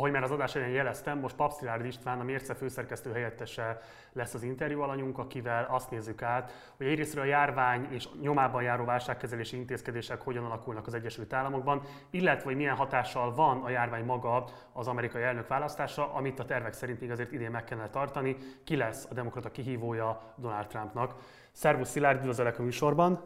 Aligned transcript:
ahogy 0.00 0.12
már 0.12 0.22
az 0.22 0.30
adás 0.30 0.54
elején 0.54 0.74
jeleztem, 0.74 1.18
most 1.18 1.36
Papszilárd 1.36 1.84
István, 1.84 2.20
a 2.20 2.22
Mérce 2.22 2.54
főszerkesztő 2.54 3.12
helyettese 3.12 3.80
lesz 4.12 4.34
az 4.34 4.42
interjú 4.42 4.80
alanyunk, 4.80 5.18
akivel 5.18 5.66
azt 5.70 5.90
nézzük 5.90 6.22
át, 6.22 6.52
hogy 6.76 6.86
egyrésztről 6.86 7.22
a 7.22 7.26
járvány 7.26 7.88
és 7.90 8.08
nyomában 8.20 8.62
járó 8.62 8.84
válságkezelési 8.84 9.56
intézkedések 9.56 10.20
hogyan 10.20 10.44
alakulnak 10.44 10.86
az 10.86 10.94
Egyesült 10.94 11.32
Államokban, 11.32 11.82
illetve 12.10 12.44
hogy 12.44 12.56
milyen 12.56 12.76
hatással 12.76 13.34
van 13.34 13.62
a 13.62 13.70
járvány 13.70 14.04
maga 14.04 14.44
az 14.72 14.86
amerikai 14.86 15.22
elnök 15.22 15.48
választása, 15.48 16.14
amit 16.14 16.38
a 16.38 16.44
tervek 16.44 16.72
szerint 16.72 17.00
még 17.00 17.10
azért 17.10 17.32
idén 17.32 17.50
meg 17.50 17.64
kellene 17.64 17.88
tartani. 17.88 18.36
Ki 18.64 18.76
lesz 18.76 19.06
a 19.10 19.14
demokrata 19.14 19.50
kihívója 19.50 20.34
Donald 20.36 20.66
Trumpnak? 20.66 21.14
Szervusz 21.52 21.90
Szilárd, 21.90 22.18
üdvözöllek 22.18 22.58
a 22.58 22.62
műsorban! 22.62 23.20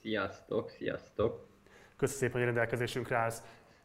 Sziasztok, 0.00 0.70
sziasztok! 0.70 1.46
Köszönöm 1.98 2.20
szépen, 2.20 2.36
hogy 2.36 2.44
rendelkezésünkre 2.44 3.16
állsz. 3.16 3.42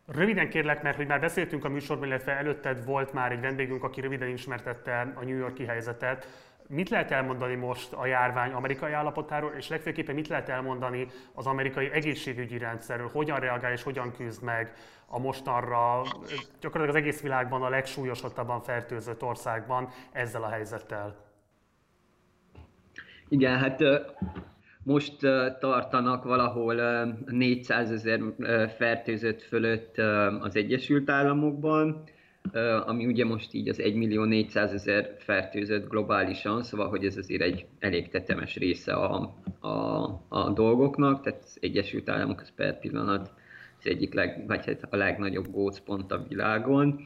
Röviden 0.07 0.49
kérlek, 0.49 0.81
mert 0.81 0.95
hogy 0.95 1.07
már 1.07 1.19
beszéltünk 1.19 1.65
a 1.65 1.69
műsorban, 1.69 2.07
illetve 2.07 2.31
előtted 2.31 2.85
volt 2.85 3.13
már 3.13 3.31
egy 3.31 3.41
vendégünk, 3.41 3.83
aki 3.83 4.01
röviden 4.01 4.29
ismertette 4.29 5.13
a 5.15 5.23
New 5.23 5.37
Yorki 5.37 5.65
helyzetet. 5.65 6.27
Mit 6.67 6.89
lehet 6.89 7.11
elmondani 7.11 7.55
most 7.55 7.93
a 7.93 8.05
járvány 8.05 8.51
amerikai 8.51 8.91
állapotáról, 8.91 9.53
és 9.57 9.67
legfőképpen 9.67 10.15
mit 10.15 10.27
lehet 10.27 10.49
elmondani 10.49 11.07
az 11.33 11.45
amerikai 11.45 11.91
egészségügyi 11.91 12.57
rendszerről, 12.57 13.09
hogyan 13.13 13.39
reagál 13.39 13.71
és 13.71 13.83
hogyan 13.83 14.11
küzd 14.11 14.43
meg 14.43 14.73
a 15.07 15.19
mostanra 15.19 16.01
gyakorlatilag 16.59 16.89
az 16.89 16.95
egész 16.95 17.21
világban 17.21 17.61
a 17.61 17.69
legsúlyosodtabban 17.69 18.61
fertőzött 18.61 19.23
országban 19.23 19.89
ezzel 20.11 20.43
a 20.43 20.49
helyzettel? 20.49 21.15
Igen, 23.29 23.59
hát 23.59 23.79
most 24.83 25.17
tartanak 25.59 26.23
valahol 26.23 26.75
400 27.25 27.91
ezer 27.91 28.21
fertőzött 28.77 29.41
fölött 29.41 29.97
az 30.39 30.55
Egyesült 30.55 31.09
Államokban, 31.09 32.03
ami 32.85 33.05
ugye 33.05 33.25
most 33.25 33.53
így 33.53 33.69
az 33.69 33.79
1 33.79 33.95
millió 33.95 34.23
400 34.23 34.73
ezer 34.73 35.15
fertőzött 35.19 35.89
globálisan, 35.89 36.63
szóval 36.63 36.89
hogy 36.89 37.05
ez 37.05 37.17
azért 37.17 37.41
egy 37.41 37.65
elég 37.79 38.09
tetemes 38.09 38.55
része 38.55 38.93
a, 38.93 39.35
a, 39.59 39.69
a 40.27 40.49
dolgoknak, 40.53 41.21
tehát 41.21 41.43
az 41.43 41.57
Egyesült 41.61 42.09
Államok 42.09 42.41
az 42.41 42.51
per 42.55 42.79
pillanat 42.79 43.33
az 43.79 43.87
egyik 43.87 44.13
leg, 44.13 44.43
vagy 44.47 44.65
hát 44.65 44.87
a 44.89 44.95
legnagyobb 44.95 45.51
gócpont 45.51 46.11
a 46.11 46.25
világon. 46.29 46.99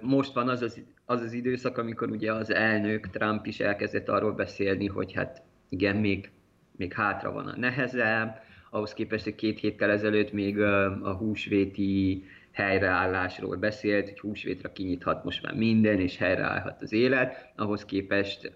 Most 0.00 0.32
van 0.32 0.48
az 0.48 0.62
az, 0.62 0.80
az 1.04 1.20
az 1.20 1.32
időszak, 1.32 1.78
amikor 1.78 2.10
ugye 2.10 2.32
az 2.32 2.52
elnök 2.52 3.10
Trump 3.10 3.46
is 3.46 3.60
elkezdett 3.60 4.08
arról 4.08 4.32
beszélni, 4.32 4.86
hogy 4.86 5.12
hát 5.12 5.42
igen, 5.68 5.96
még 5.96 6.30
még 6.76 6.92
hátra 6.92 7.32
van 7.32 7.46
a 7.46 7.56
neheze, 7.56 8.42
ahhoz 8.70 8.92
képest, 8.92 9.24
hogy 9.24 9.34
két 9.34 9.58
héttel 9.58 9.90
ezelőtt 9.90 10.32
még 10.32 10.60
a 11.02 11.12
húsvéti 11.12 12.24
helyreállásról 12.54 13.56
beszélt, 13.56 14.08
hogy 14.08 14.18
húsvétra 14.18 14.72
kinyithat 14.72 15.24
most 15.24 15.42
már 15.42 15.54
minden, 15.54 16.00
és 16.00 16.16
helyreállhat 16.16 16.82
az 16.82 16.92
élet. 16.92 17.52
Ahhoz 17.56 17.84
képest 17.84 18.52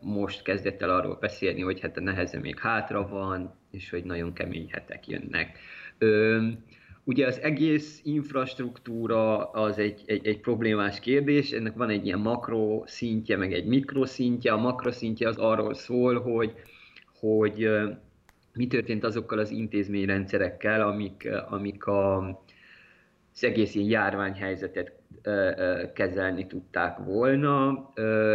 most 0.00 0.42
kezdett 0.42 0.82
el 0.82 0.90
arról 0.90 1.18
beszélni, 1.20 1.60
hogy 1.60 1.80
hát 1.80 1.96
a 1.96 2.00
neheze 2.00 2.38
még 2.38 2.58
hátra 2.58 3.08
van, 3.08 3.54
és 3.70 3.90
hogy 3.90 4.04
nagyon 4.04 4.32
kemény 4.32 4.68
hetek 4.70 5.08
jönnek. 5.08 5.58
Ugye 7.04 7.26
az 7.26 7.40
egész 7.40 8.00
infrastruktúra 8.04 9.50
az 9.50 9.78
egy, 9.78 10.02
egy, 10.06 10.26
egy 10.26 10.40
problémás 10.40 11.00
kérdés, 11.00 11.50
ennek 11.50 11.74
van 11.74 11.90
egy 11.90 12.06
ilyen 12.06 12.18
makro 12.18 12.82
szintje, 12.86 13.36
meg 13.36 13.52
egy 13.52 13.66
mikroszintje. 13.66 14.52
A 14.52 14.56
makroszintje 14.56 15.28
az 15.28 15.36
arról 15.36 15.74
szól, 15.74 16.20
hogy 16.20 16.54
hogy 17.18 17.68
mi 18.54 18.66
történt 18.66 19.04
azokkal 19.04 19.38
az 19.38 19.50
intézményrendszerekkel, 19.50 20.80
amik, 20.80 21.28
amik 21.48 21.86
a, 21.86 22.16
az 23.34 23.74
járványhelyzetet 23.74 24.92
kezelni 25.94 26.46
tudták 26.46 26.98
volna, 26.98 27.90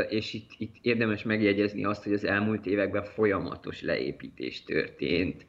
és 0.09 0.33
itt, 0.33 0.49
itt 0.57 0.75
érdemes 0.81 1.23
megjegyezni 1.23 1.85
azt, 1.85 2.03
hogy 2.03 2.13
az 2.13 2.25
elmúlt 2.25 2.65
években 2.65 3.03
folyamatos 3.03 3.81
leépítés 3.81 4.63
történt 4.63 5.45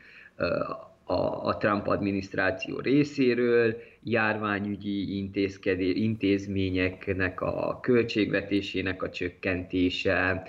a, 1.04 1.48
a 1.48 1.56
Trump 1.56 1.86
adminisztráció 1.86 2.78
részéről, 2.80 3.76
járványügyi 4.02 5.16
intézkedés, 5.16 5.94
intézményeknek 5.94 7.41
a 7.41 7.78
költségvetésének 7.82 9.02
a 9.02 9.10
csökkentése, 9.10 10.42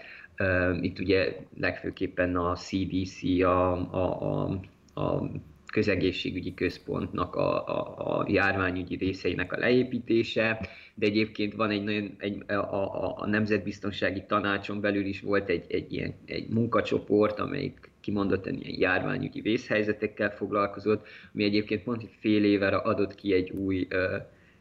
itt 0.82 1.00
ugye 1.00 1.36
legfőképpen 1.58 2.36
a 2.36 2.56
CDC, 2.56 3.44
a, 3.44 3.72
a, 3.94 4.22
a, 4.22 4.60
a 5.02 5.32
közegészségügyi 5.72 6.54
központnak 6.54 7.36
a, 7.36 7.68
a, 7.68 8.20
a 8.20 8.26
járványügyi 8.28 8.96
részeinek 8.96 9.54
a 9.54 9.58
leépítése, 9.58 10.68
de 10.96 11.06
egyébként 11.06 11.54
van 11.54 11.70
egy, 11.70 11.84
nagyon, 11.84 12.16
egy 12.18 12.44
a, 12.48 12.54
a, 12.54 13.16
a 13.18 13.28
Nemzetbiztonsági 13.28 14.24
Tanácson 14.28 14.82
belül 14.82 15.06
is 15.06 15.22
volt 15.22 15.50
egy, 15.50 15.66
egy, 15.68 15.94
ilyen, 15.94 16.14
egy 16.26 16.50
munkacsoport, 16.50 17.40
amelyik 17.40 17.90
kimondottan 18.02 18.54
ilyen 18.54 18.80
járványügyi 18.80 19.42
vészhelyzetekkel 19.42 20.30
foglalkozott, 20.32 21.08
ami 21.34 21.44
egyébként 21.44 21.84
pont 21.84 22.02
egy 22.02 22.16
fél 22.20 22.44
éve 22.44 22.68
adott 22.68 23.16
ki 23.16 23.34
egy 23.34 23.50
új 23.50 23.88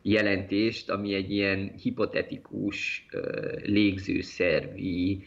jelentést, 0.03 0.91
ami 0.91 1.15
egy 1.15 1.31
ilyen 1.31 1.73
hipotetikus 1.83 3.07
légzőszervi 3.63 5.25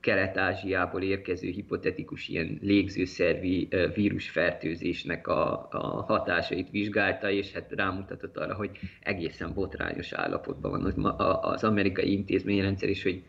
Kelet-Ázsiából 0.00 1.02
érkező 1.02 1.48
hipotetikus 1.48 2.28
ilyen 2.28 2.58
légzőszervi 2.62 3.68
vírusfertőzésnek 3.94 5.26
a, 5.26 5.68
a 5.70 6.02
hatásait 6.06 6.70
vizsgálta, 6.70 7.30
és 7.30 7.52
hát 7.52 7.72
rámutatott 7.76 8.36
arra, 8.36 8.54
hogy 8.54 8.70
egészen 9.00 9.54
botrányos 9.54 10.12
állapotban 10.12 10.70
van 10.70 11.04
az 11.42 11.64
amerikai 11.64 12.12
intézményrendszer 12.12 12.88
is, 12.88 13.02
hogy 13.02 13.22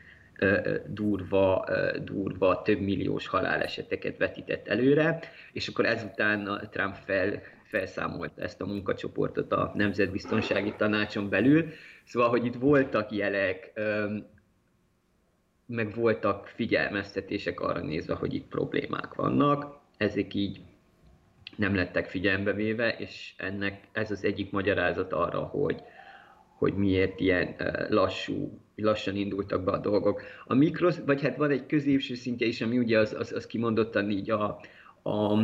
durva, 0.88 1.66
durva, 2.04 2.62
több 2.62 2.80
milliós 2.80 3.28
haláleseteket 3.28 4.18
vetített 4.18 4.68
előre, 4.68 5.20
és 5.52 5.68
akkor 5.68 5.86
ezután 5.86 6.70
Trump 6.72 6.96
fel, 6.96 7.42
felszámolta 7.64 8.42
ezt 8.42 8.62
a 8.62 8.66
munkacsoportot 8.66 9.52
a 9.52 9.72
Nemzetbiztonsági 9.76 10.74
Tanácson 10.78 11.30
belül. 11.30 11.66
Szóval, 12.04 12.30
hogy 12.30 12.46
itt 12.46 12.56
voltak 12.56 13.12
jelek, 13.12 13.72
meg 15.66 15.96
voltak 15.96 16.48
figyelmeztetések 16.48 17.60
arra 17.60 17.82
nézve, 17.82 18.14
hogy 18.14 18.34
itt 18.34 18.48
problémák 18.48 19.14
vannak, 19.14 19.80
ezek 19.98 20.34
így 20.34 20.62
nem 21.56 21.76
lettek 21.76 22.06
figyelembe 22.06 22.54
véve, 22.54 22.96
és 22.98 23.34
ennek 23.38 23.88
ez 23.92 24.12
az 24.12 24.24
egyik 24.24 24.52
magyarázat 24.52 25.14
arra, 25.14 25.40
hogy, 25.40 25.82
hogy 26.58 26.74
miért 26.74 27.20
ilyen 27.20 27.56
lassú, 27.90 28.60
lassan 28.76 29.16
indultak 29.16 29.64
be 29.64 29.72
a 29.72 29.78
dolgok. 29.78 30.22
A 30.46 30.54
mikros, 30.54 30.96
vagy 31.06 31.22
hát 31.22 31.38
van 31.38 31.52
egy 31.52 31.66
középső 31.66 32.14
szintje 32.14 32.48
is, 32.48 32.62
ami 32.62 32.78
ugye 32.78 33.00
az, 33.00 33.14
az, 33.14 33.32
az 33.32 33.46
kimondottan 33.46 34.10
így 34.10 34.32
a, 34.32 34.60
a, 35.02 35.40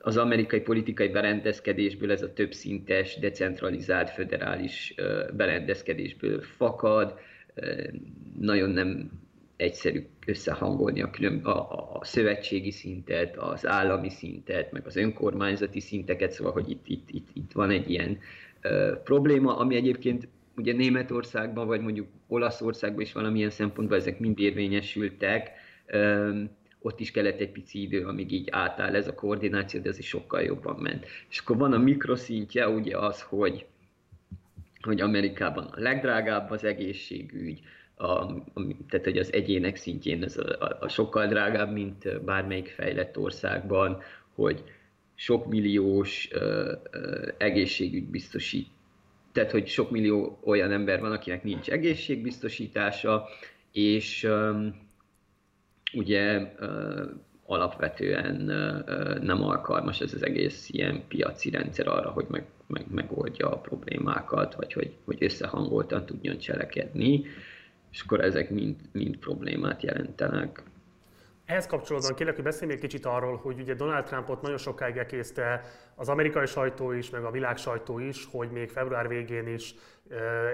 az 0.00 0.16
amerikai 0.16 0.60
politikai 0.60 1.08
berendezkedésből, 1.08 2.10
ez 2.10 2.22
a 2.22 2.32
többszintes, 2.32 3.18
decentralizált, 3.18 4.10
föderális 4.10 4.94
berendezkedésből 5.36 6.40
fakad, 6.42 7.18
nagyon 8.38 8.70
nem 8.70 9.10
egyszerű 9.60 10.06
összehangolni 10.26 11.02
a, 11.02 11.10
külön, 11.10 11.44
a, 11.44 11.96
a 11.98 12.04
szövetségi 12.04 12.70
szintet, 12.70 13.36
az 13.36 13.66
állami 13.66 14.08
szintet, 14.10 14.72
meg 14.72 14.86
az 14.86 14.96
önkormányzati 14.96 15.80
szinteket, 15.80 16.30
szóval, 16.30 16.52
hogy 16.52 16.70
itt, 16.70 16.86
itt, 16.86 17.08
itt, 17.10 17.28
itt 17.32 17.52
van 17.52 17.70
egy 17.70 17.90
ilyen 17.90 18.18
ö, 18.60 18.92
probléma, 19.04 19.56
ami 19.56 19.76
egyébként 19.76 20.28
ugye 20.56 20.72
Németországban, 20.72 21.66
vagy 21.66 21.80
mondjuk 21.80 22.06
Olaszországban 22.26 23.00
is 23.00 23.12
valamilyen 23.12 23.50
szempontból 23.50 23.96
ezek 23.96 24.18
mind 24.18 24.38
érvényesültek, 24.38 25.50
ö, 25.86 26.30
ott 26.82 27.00
is 27.00 27.10
kellett 27.10 27.40
egy 27.40 27.50
pici 27.50 27.82
idő, 27.82 28.06
amíg 28.06 28.32
így 28.32 28.48
átáll 28.50 28.94
ez 28.94 29.08
a 29.08 29.14
koordináció, 29.14 29.80
de 29.80 29.88
ez 29.88 29.98
is 29.98 30.06
sokkal 30.06 30.42
jobban 30.42 30.76
ment. 30.76 31.06
És 31.30 31.38
akkor 31.38 31.56
van 31.56 31.72
a 31.72 31.78
mikroszintje, 31.78 32.68
ugye 32.68 32.98
az, 32.98 33.22
hogy, 33.22 33.66
hogy 34.80 35.00
Amerikában 35.00 35.64
a 35.64 35.80
legdrágább 35.80 36.50
az 36.50 36.64
egészségügy, 36.64 37.60
a, 38.00 38.42
tehát 38.88 39.04
hogy 39.04 39.18
az 39.18 39.32
egyének 39.32 39.76
szintjén 39.76 40.22
ez 40.22 40.36
a, 40.36 40.64
a, 40.64 40.76
a 40.80 40.88
sokkal 40.88 41.26
drágább, 41.26 41.72
mint 41.72 42.24
bármelyik 42.24 42.68
fejlett 42.68 43.18
országban, 43.18 44.02
hogy 44.34 44.64
sok 45.14 45.46
milliós 45.46 46.28
uh, 46.32 46.40
uh, 46.92 47.28
egészségügy 47.38 48.06
biztosít. 48.06 48.68
Tehát, 49.32 49.50
hogy 49.50 49.66
sok 49.66 49.90
millió 49.90 50.38
olyan 50.44 50.70
ember 50.70 51.00
van, 51.00 51.12
akinek 51.12 51.42
nincs 51.42 51.70
egészségbiztosítása, 51.70 53.28
és 53.72 54.24
um, 54.24 54.88
ugye 55.92 56.38
uh, 56.60 57.00
alapvetően 57.46 58.40
uh, 58.40 59.18
nem 59.18 59.42
alkalmas 59.42 60.00
ez 60.00 60.14
az 60.14 60.22
egész 60.22 60.68
ilyen 60.68 61.02
piaci 61.08 61.50
rendszer 61.50 61.88
arra, 61.88 62.10
hogy 62.10 62.26
meg, 62.28 62.44
meg, 62.66 62.84
megoldja 62.90 63.50
a 63.50 63.58
problémákat, 63.58 64.54
vagy 64.54 64.72
hogy, 64.72 64.92
hogy 65.04 65.16
összehangoltan 65.20 66.06
tudjon 66.06 66.38
cselekedni 66.38 67.24
és 67.92 68.00
akkor 68.00 68.20
ezek 68.20 68.50
mind, 68.50 68.76
mind 68.92 69.16
problémát 69.16 69.82
jelentenek. 69.82 70.62
Ehhez 71.44 71.66
kapcsolódóan 71.66 72.14
kérlek, 72.14 72.34
hogy 72.34 72.44
beszélj 72.44 72.72
egy 72.72 72.78
kicsit 72.78 73.06
arról, 73.06 73.36
hogy 73.36 73.60
ugye 73.60 73.74
Donald 73.74 74.04
Trumpot 74.04 74.42
nagyon 74.42 74.58
sokáig 74.58 74.96
ekészte 74.96 75.60
az 76.00 76.08
amerikai 76.08 76.46
sajtó 76.46 76.92
is, 76.92 77.10
meg 77.10 77.24
a 77.24 77.30
világ 77.30 77.56
sajtó 77.56 77.98
is, 77.98 78.28
hogy 78.30 78.50
még 78.50 78.70
február 78.70 79.08
végén 79.08 79.46
is 79.46 79.74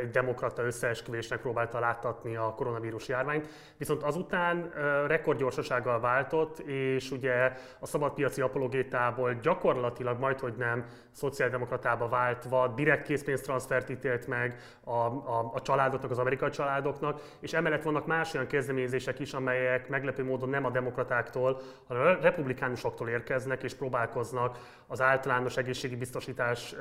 egy 0.03 0.11
demokrata 0.11 0.63
összeesküvésnek 0.63 1.41
próbálta 1.41 1.79
láttatni 1.79 2.37
a 2.37 2.55
koronavírus 2.57 3.09
járványt, 3.09 3.49
viszont 3.77 4.03
azután 4.03 4.73
rekordgyorsasággal 5.07 6.01
váltott, 6.01 6.59
és 6.59 7.11
ugye 7.11 7.53
a 7.79 7.87
szabadpiaci 7.87 8.41
apologétából 8.41 9.35
gyakorlatilag 9.35 10.19
majd, 10.19 10.41
hogy 10.41 10.55
nem 10.57 10.85
szociáldemokratába 11.11 12.09
váltva 12.09 12.69
direkt 12.69 13.07
készpénztranszfert 13.07 13.91
ítélt 13.91 14.27
meg 14.27 14.57
a, 14.85 14.91
a, 14.91 15.51
a 15.55 15.63
családoknak, 15.63 16.11
az 16.11 16.19
amerikai 16.19 16.51
családoknak, 16.51 17.21
és 17.41 17.53
emellett 17.53 17.83
vannak 17.83 18.07
más 18.07 18.35
olyan 18.35 18.47
kezdeményezések 18.47 19.19
is, 19.19 19.33
amelyek 19.33 19.89
meglepő 19.89 20.25
módon 20.25 20.49
nem 20.49 20.65
a 20.65 20.71
demokratáktól, 20.71 21.61
hanem 21.89 22.03
a 22.03 22.23
republikánusoktól 22.23 23.09
érkeznek, 23.09 23.63
és 23.63 23.75
próbálkoznak 23.75 24.59
az 24.87 25.01
általános 25.37 25.57
egészségi 25.57 25.97
biztosítás 25.97 26.75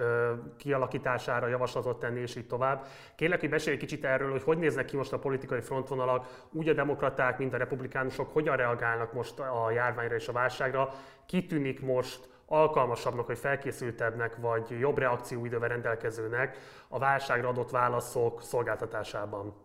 kialakítására 0.57 1.47
javaslatot 1.47 1.99
tenni, 1.99 2.19
és 2.19 2.35
így 2.35 2.47
tovább. 2.47 2.85
Kérlek, 3.15 3.39
hogy 3.39 3.49
beszélj 3.49 3.75
egy 3.75 3.81
kicsit 3.81 4.05
erről, 4.05 4.31
hogy 4.31 4.43
hogy 4.43 4.57
néznek 4.57 4.85
ki 4.85 4.95
most 4.95 5.13
a 5.13 5.19
politikai 5.19 5.61
frontvonalak, 5.61 6.47
úgy 6.51 6.69
a 6.69 6.73
demokraták, 6.73 7.37
mint 7.37 7.53
a 7.53 7.57
republikánusok, 7.57 8.33
hogyan 8.33 8.55
reagálnak 8.55 9.13
most 9.13 9.39
a 9.39 9.71
járványra 9.71 10.15
és 10.15 10.27
a 10.27 10.31
válságra, 10.31 10.93
kitűnik 11.25 11.81
most 11.81 12.29
alkalmasabbnak, 12.45 13.27
vagy 13.27 13.37
felkészültebbnek, 13.37 14.35
vagy 14.37 14.79
jobb 14.79 14.97
reakcióidővel 14.97 15.69
rendelkezőnek 15.69 16.57
a 16.87 16.99
válságra 16.99 17.47
adott 17.47 17.69
válaszok 17.69 18.41
szolgáltatásában? 18.41 19.64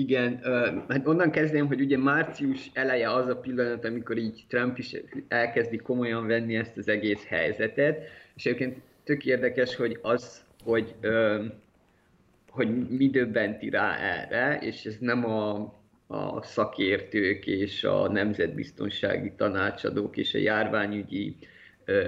Igen, 0.00 0.40
hát 0.88 1.06
onnan 1.06 1.30
kezdem, 1.30 1.66
hogy 1.66 1.80
ugye 1.80 1.98
március 1.98 2.70
eleje 2.72 3.12
az 3.12 3.26
a 3.26 3.36
pillanat, 3.36 3.84
amikor 3.84 4.16
így 4.16 4.44
Trump 4.48 4.78
is 4.78 4.96
elkezdi 5.28 5.76
komolyan 5.76 6.26
venni 6.26 6.56
ezt 6.56 6.76
az 6.76 6.88
egész 6.88 7.26
helyzetet, 7.26 8.02
és 8.36 8.46
egyébként 8.46 8.80
tök 9.04 9.24
érdekes, 9.24 9.76
hogy 9.76 9.98
az, 10.02 10.44
hogy, 10.64 10.94
hogy 12.50 12.88
mi 12.88 13.10
döbbenti 13.10 13.70
rá 13.70 13.96
erre, 13.96 14.58
és 14.60 14.84
ez 14.84 14.96
nem 15.00 15.24
a 15.24 15.78
a 16.12 16.42
szakértők 16.42 17.46
és 17.46 17.84
a 17.84 18.08
nemzetbiztonsági 18.08 19.32
tanácsadók 19.36 20.16
és 20.16 20.34
a 20.34 20.38
járványügyi 20.38 21.36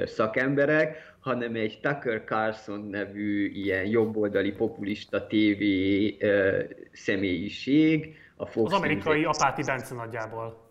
szakemberek, 0.04 1.11
hanem 1.22 1.54
egy 1.54 1.78
Tucker 1.80 2.24
Carlson 2.24 2.80
nevű 2.80 3.48
ilyen 3.48 3.86
jobboldali 3.86 4.52
populista 4.52 5.26
TV 5.26 5.62
személyiség. 6.92 8.16
A 8.36 8.46
Fox 8.46 8.72
az 8.72 8.78
amerikai 8.78 9.20
News 9.20 9.36
Apáti 9.36 9.62
Bence 9.62 9.94
nagyjából. 9.94 10.70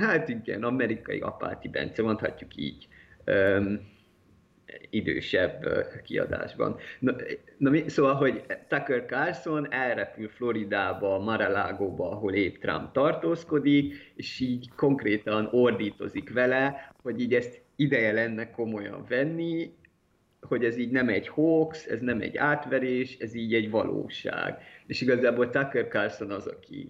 Hát 0.00 0.28
igen, 0.28 0.62
amerikai 0.62 1.20
Apáti 1.20 1.68
Bence, 1.68 2.02
mondhatjuk 2.02 2.56
így 2.56 2.88
idősebb 4.90 5.66
kiadásban. 6.04 6.76
Na, 6.98 7.14
na, 7.58 7.88
szóval, 7.88 8.14
hogy 8.14 8.44
Tucker 8.68 9.04
Carlson 9.06 9.72
elrepül 9.72 10.28
Floridába, 10.28 11.18
Mar-a-Lagóba, 11.18 12.10
ahol 12.10 12.34
épp 12.34 12.56
Trump 12.56 12.92
tartózkodik, 12.92 14.12
és 14.14 14.40
így 14.40 14.70
konkrétan 14.76 15.48
ordítozik 15.52 16.32
vele, 16.32 16.92
hogy 17.02 17.20
így 17.20 17.34
ezt 17.34 17.64
ideje 17.76 18.12
lenne 18.12 18.50
komolyan 18.50 19.04
venni, 19.08 19.74
hogy 20.40 20.64
ez 20.64 20.76
így 20.76 20.90
nem 20.90 21.08
egy 21.08 21.28
hoax, 21.28 21.86
ez 21.86 22.00
nem 22.00 22.20
egy 22.20 22.36
átverés, 22.36 23.16
ez 23.18 23.34
így 23.34 23.54
egy 23.54 23.70
valóság. 23.70 24.58
És 24.86 25.00
igazából 25.00 25.50
Tucker 25.50 25.88
Carlson 25.88 26.30
az, 26.30 26.46
aki 26.46 26.88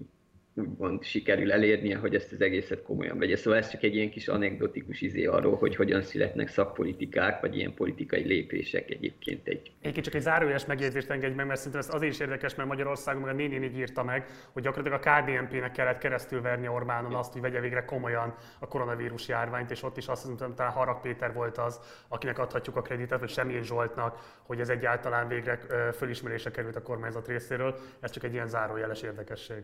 úgymond 0.57 1.03
sikerül 1.03 1.53
elérnie, 1.53 1.97
hogy 1.97 2.15
ezt 2.15 2.33
az 2.33 2.41
egészet 2.41 2.83
komolyan 2.83 3.19
vegye. 3.19 3.37
Szóval 3.37 3.59
ez 3.59 3.71
csak 3.71 3.83
egy 3.83 3.95
ilyen 3.95 4.11
kis 4.11 4.29
anekdotikus 4.29 5.01
izé 5.01 5.25
arról, 5.25 5.57
hogy 5.57 5.77
hogyan 5.77 6.03
születnek 6.03 6.49
szakpolitikák, 6.49 7.41
vagy 7.41 7.57
ilyen 7.57 7.75
politikai 7.75 8.23
lépések 8.23 8.91
egyébként 8.91 9.49
egy. 9.49 9.73
Egyébként 9.81 10.05
csak 10.05 10.15
egy 10.15 10.21
zárójeles 10.21 10.67
megjegyzést 10.67 11.11
engedj 11.11 11.35
meg, 11.35 11.47
mert 11.47 11.59
szerintem 11.59 11.81
ez 11.81 11.95
azért 11.95 12.13
is 12.13 12.21
érdekes, 12.21 12.55
mert 12.55 12.69
Magyarországon 12.69 13.23
meg 13.23 13.35
a 13.35 13.37
néni 13.37 13.65
így 13.65 13.79
írta 13.79 14.05
meg, 14.05 14.27
hogy 14.53 14.63
gyakorlatilag 14.63 15.07
a 15.07 15.11
KDNP-nek 15.11 15.73
kellett 15.73 15.99
keresztül 15.99 16.41
verni 16.41 16.69
Orbánon 16.69 17.15
azt, 17.15 17.33
hogy 17.33 17.43
vegye 17.43 17.61
végre 17.61 17.85
komolyan 17.85 18.35
a 18.59 18.69
koronavírus 18.69 19.29
járványt, 19.29 19.71
és 19.71 19.83
ott 19.83 19.97
is 19.97 20.07
azt 20.07 20.29
hiszem, 20.29 20.55
talán 20.55 20.73
Harag 20.73 21.01
Péter 21.01 21.33
volt 21.33 21.59
az, 21.59 21.81
akinek 22.09 22.39
adhatjuk 22.39 22.77
a 22.77 22.83
kreditet, 22.83 23.21
vagy 23.21 23.29
Semjén 23.29 23.63
Zsoltnak, 23.63 24.39
hogy 24.43 24.61
ez 24.61 24.69
egyáltalán 24.69 25.29
végre 25.29 25.59
fölismerése 25.93 26.51
került 26.51 26.77
a 26.77 26.83
kormányzat 26.83 27.29
részéről. 27.29 27.79
Ez 28.01 28.11
csak 28.11 28.25
egy 28.25 28.33
ilyen 28.33 28.49
zárójeles 28.49 29.03
érdekesség. 29.03 29.63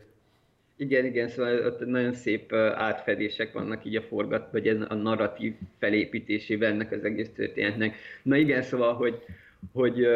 Igen, 0.77 1.05
igen, 1.05 1.29
szóval 1.29 1.67
ott 1.67 1.87
nagyon 1.87 2.13
szép 2.13 2.53
átfedések 2.75 3.53
vannak 3.53 3.85
így 3.85 3.97
a 3.97 4.03
forgat, 4.03 4.53
vagy 4.53 4.69
a 4.69 4.95
narratív 4.95 5.55
felépítésében 5.79 6.73
ennek 6.73 6.93
az 6.93 7.05
egész 7.05 7.31
történetnek. 7.35 7.97
Na 8.23 8.37
igen, 8.37 8.63
szóval, 8.63 8.95
hogy, 8.95 9.23
hogy, 9.73 10.07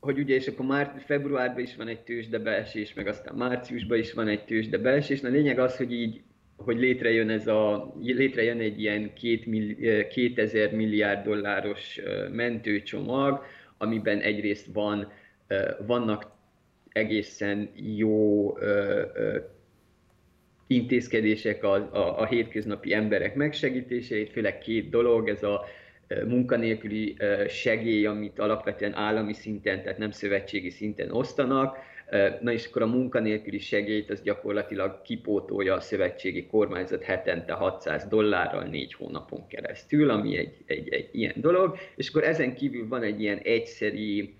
hogy 0.00 0.18
ugye, 0.18 0.34
és 0.34 0.46
akkor 0.46 0.66
már 0.66 1.02
februárban 1.06 1.62
is 1.62 1.76
van 1.76 1.88
egy 1.88 2.00
tőzsde 2.00 2.38
beesés, 2.38 2.94
meg 2.94 3.06
aztán 3.06 3.34
márciusban 3.34 3.98
is 3.98 4.12
van 4.12 4.28
egy 4.28 4.44
tőzsde 4.44 4.78
beesés. 4.78 5.20
Na 5.20 5.28
lényeg 5.28 5.58
az, 5.58 5.76
hogy 5.76 5.92
így 5.92 6.22
hogy 6.56 6.78
létrejön, 6.78 7.30
ez 7.30 7.46
a, 7.46 7.94
létrejön 8.02 8.60
egy 8.60 8.80
ilyen 8.80 9.12
két 9.14 9.46
milliárd, 9.46 10.08
2000 10.08 10.72
milliárd 10.72 11.24
dolláros 11.24 12.00
mentőcsomag, 12.32 13.44
amiben 13.78 14.20
egyrészt 14.20 14.66
van, 14.72 15.12
vannak 15.86 16.31
egészen 16.92 17.70
jó 17.96 18.58
ö, 18.58 19.02
ö, 19.14 19.38
intézkedések 20.66 21.64
a, 21.64 21.74
a, 21.74 22.20
a 22.20 22.26
hétköznapi 22.26 22.92
emberek 22.92 23.34
megsegítéseit, 23.34 24.30
főleg 24.30 24.58
két 24.58 24.90
dolog, 24.90 25.28
ez 25.28 25.42
a 25.42 25.64
munkanélküli 26.26 27.16
segély, 27.48 28.06
amit 28.06 28.38
alapvetően 28.38 28.94
állami 28.94 29.32
szinten, 29.32 29.82
tehát 29.82 29.98
nem 29.98 30.10
szövetségi 30.10 30.70
szinten 30.70 31.10
osztanak, 31.10 31.76
Na 32.40 32.52
és 32.52 32.66
akkor 32.66 32.82
a 32.82 32.86
munkanélküli 32.86 33.58
segélyt 33.58 34.10
az 34.10 34.22
gyakorlatilag 34.22 35.02
kipótolja 35.02 35.74
a 35.74 35.80
szövetségi 35.80 36.46
kormányzat 36.46 37.02
hetente 37.02 37.52
600 37.52 38.06
dollárral 38.06 38.62
négy 38.62 38.94
hónapon 38.94 39.46
keresztül, 39.46 40.10
ami 40.10 40.36
egy, 40.36 40.54
egy, 40.66 40.88
egy 40.88 41.08
ilyen 41.12 41.34
dolog, 41.36 41.76
és 41.96 42.08
akkor 42.08 42.24
ezen 42.24 42.54
kívül 42.54 42.88
van 42.88 43.02
egy 43.02 43.20
ilyen 43.20 43.38
egyszeri 43.38 44.34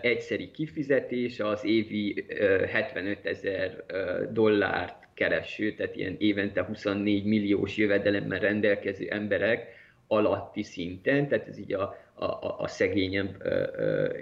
egyszeri 0.00 0.50
kifizetés 0.50 1.40
az 1.40 1.64
évi 1.64 2.26
75 2.68 3.26
ezer 3.26 3.84
dollárt 4.32 5.08
kereső, 5.14 5.74
tehát 5.74 5.96
ilyen 5.96 6.16
évente 6.18 6.64
24 6.64 7.24
milliós 7.24 7.76
jövedelemmel 7.76 8.38
rendelkező 8.38 9.06
emberek 9.10 9.66
alatti 10.06 10.62
szinten, 10.62 11.28
tehát 11.28 11.48
ez 11.48 11.58
így 11.58 11.72
a, 11.72 11.96
a, 12.14 12.58
a 12.58 12.66
szegényebb 12.66 13.42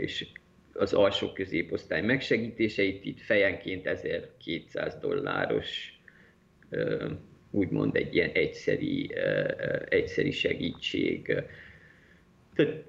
és 0.01 0.27
az 0.73 0.93
alsó 0.93 1.33
középosztály 1.33 2.03
megsegítéseit, 2.03 3.05
itt 3.05 3.21
fejenként 3.21 3.87
1200 3.87 4.97
dolláros 5.01 6.01
úgymond 7.51 7.97
egy 7.97 8.15
ilyen 8.15 8.31
egyszeri, 8.33 9.11
egyszeri 9.89 10.31
segítség. 10.31 11.43
Tehát 12.55 12.85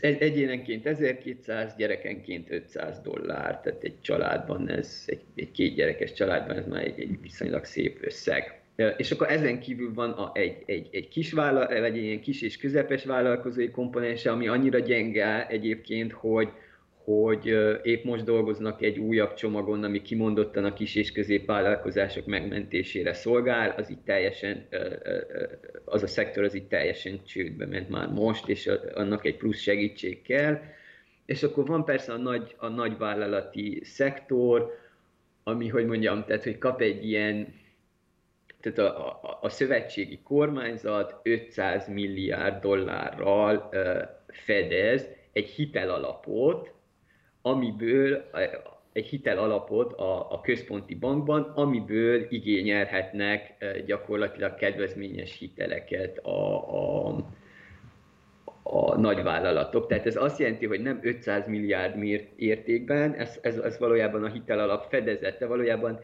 egyénenként 0.00 0.86
1200, 0.86 1.74
gyerekenként 1.76 2.50
500 2.50 3.00
dollár, 3.00 3.60
tehát 3.60 3.82
egy 3.82 4.00
családban 4.00 4.68
ez, 4.68 5.02
egy, 5.06 5.22
egy 5.34 5.50
két 5.50 5.74
gyerekes 5.74 6.12
családban 6.12 6.56
ez 6.56 6.66
már 6.66 6.84
egy, 6.84 7.00
egy 7.00 7.20
viszonylag 7.22 7.64
szép 7.64 7.98
összeg. 8.00 8.60
És 8.96 9.10
akkor 9.10 9.30
ezen 9.30 9.60
kívül 9.60 9.94
van 9.94 10.10
a, 10.10 10.30
egy, 10.34 10.62
egy, 10.66 10.88
egy 10.92 11.08
kis 11.08 11.32
vállal, 11.32 11.68
egy 11.68 11.96
ilyen 11.96 12.20
kis 12.20 12.42
és 12.42 12.56
közepes 12.56 13.04
vállalkozói 13.04 13.70
komponense, 13.70 14.30
ami 14.30 14.48
annyira 14.48 14.78
gyenge 14.78 15.46
egyébként, 15.46 16.12
hogy, 16.12 16.48
hogy 17.10 17.46
épp 17.82 18.04
most 18.04 18.24
dolgoznak 18.24 18.82
egy 18.82 18.98
újabb 18.98 19.34
csomagon, 19.34 19.84
ami 19.84 20.02
kimondottan 20.02 20.64
a 20.64 20.72
kis 20.72 20.94
és 20.94 21.12
középvállalkozások 21.12 22.26
megmentésére 22.26 23.12
szolgál, 23.12 23.74
az 23.76 23.90
itt 23.90 24.04
teljesen, 24.04 24.68
az 25.84 26.02
a 26.02 26.06
szektor 26.06 26.44
az 26.44 26.54
itt 26.54 26.68
teljesen 26.68 27.24
csődbe 27.24 27.66
ment 27.66 27.88
már 27.88 28.08
most, 28.08 28.48
és 28.48 28.70
annak 28.94 29.24
egy 29.24 29.36
plusz 29.36 29.58
segítség 29.58 30.22
kell. 30.22 30.60
És 31.26 31.42
akkor 31.42 31.66
van 31.66 31.84
persze 31.84 32.12
a 32.12 32.16
nagy, 32.16 32.54
a 32.56 32.68
nagy 32.68 32.98
vállalati 32.98 33.80
szektor, 33.84 34.78
ami, 35.42 35.68
hogy 35.68 35.86
mondjam, 35.86 36.24
tehát, 36.24 36.44
hogy 36.44 36.58
kap 36.58 36.80
egy 36.80 37.06
ilyen, 37.08 37.54
tehát 38.60 38.78
a, 38.78 39.06
a, 39.22 39.38
a 39.42 39.48
szövetségi 39.48 40.18
kormányzat 40.24 41.20
500 41.22 41.88
milliárd 41.88 42.60
dollárral 42.62 43.70
fedez 44.28 45.08
egy 45.32 45.48
hitelalapot, 45.48 46.78
amiből 47.42 48.30
egy 48.92 49.06
hitel 49.06 49.38
alapot 49.38 49.92
a, 49.92 50.32
a 50.32 50.40
központi 50.40 50.94
bankban, 50.94 51.42
amiből 51.42 52.26
igényelhetnek 52.28 53.54
gyakorlatilag 53.86 54.54
kedvezményes 54.54 55.38
hiteleket 55.38 56.18
a, 56.18 57.08
a, 57.08 57.16
a 58.62 58.98
nagyvállalatok. 59.00 59.86
Tehát 59.86 60.06
ez 60.06 60.16
azt 60.16 60.38
jelenti, 60.38 60.66
hogy 60.66 60.80
nem 60.80 61.00
500 61.02 61.46
milliárd 61.46 62.02
értékben, 62.36 63.14
ez, 63.14 63.38
ez, 63.42 63.56
ez 63.56 63.78
valójában 63.78 64.24
a 64.24 64.28
hitel 64.28 64.58
alap 64.58 64.86
fedezete, 64.88 65.46
valójában 65.46 66.00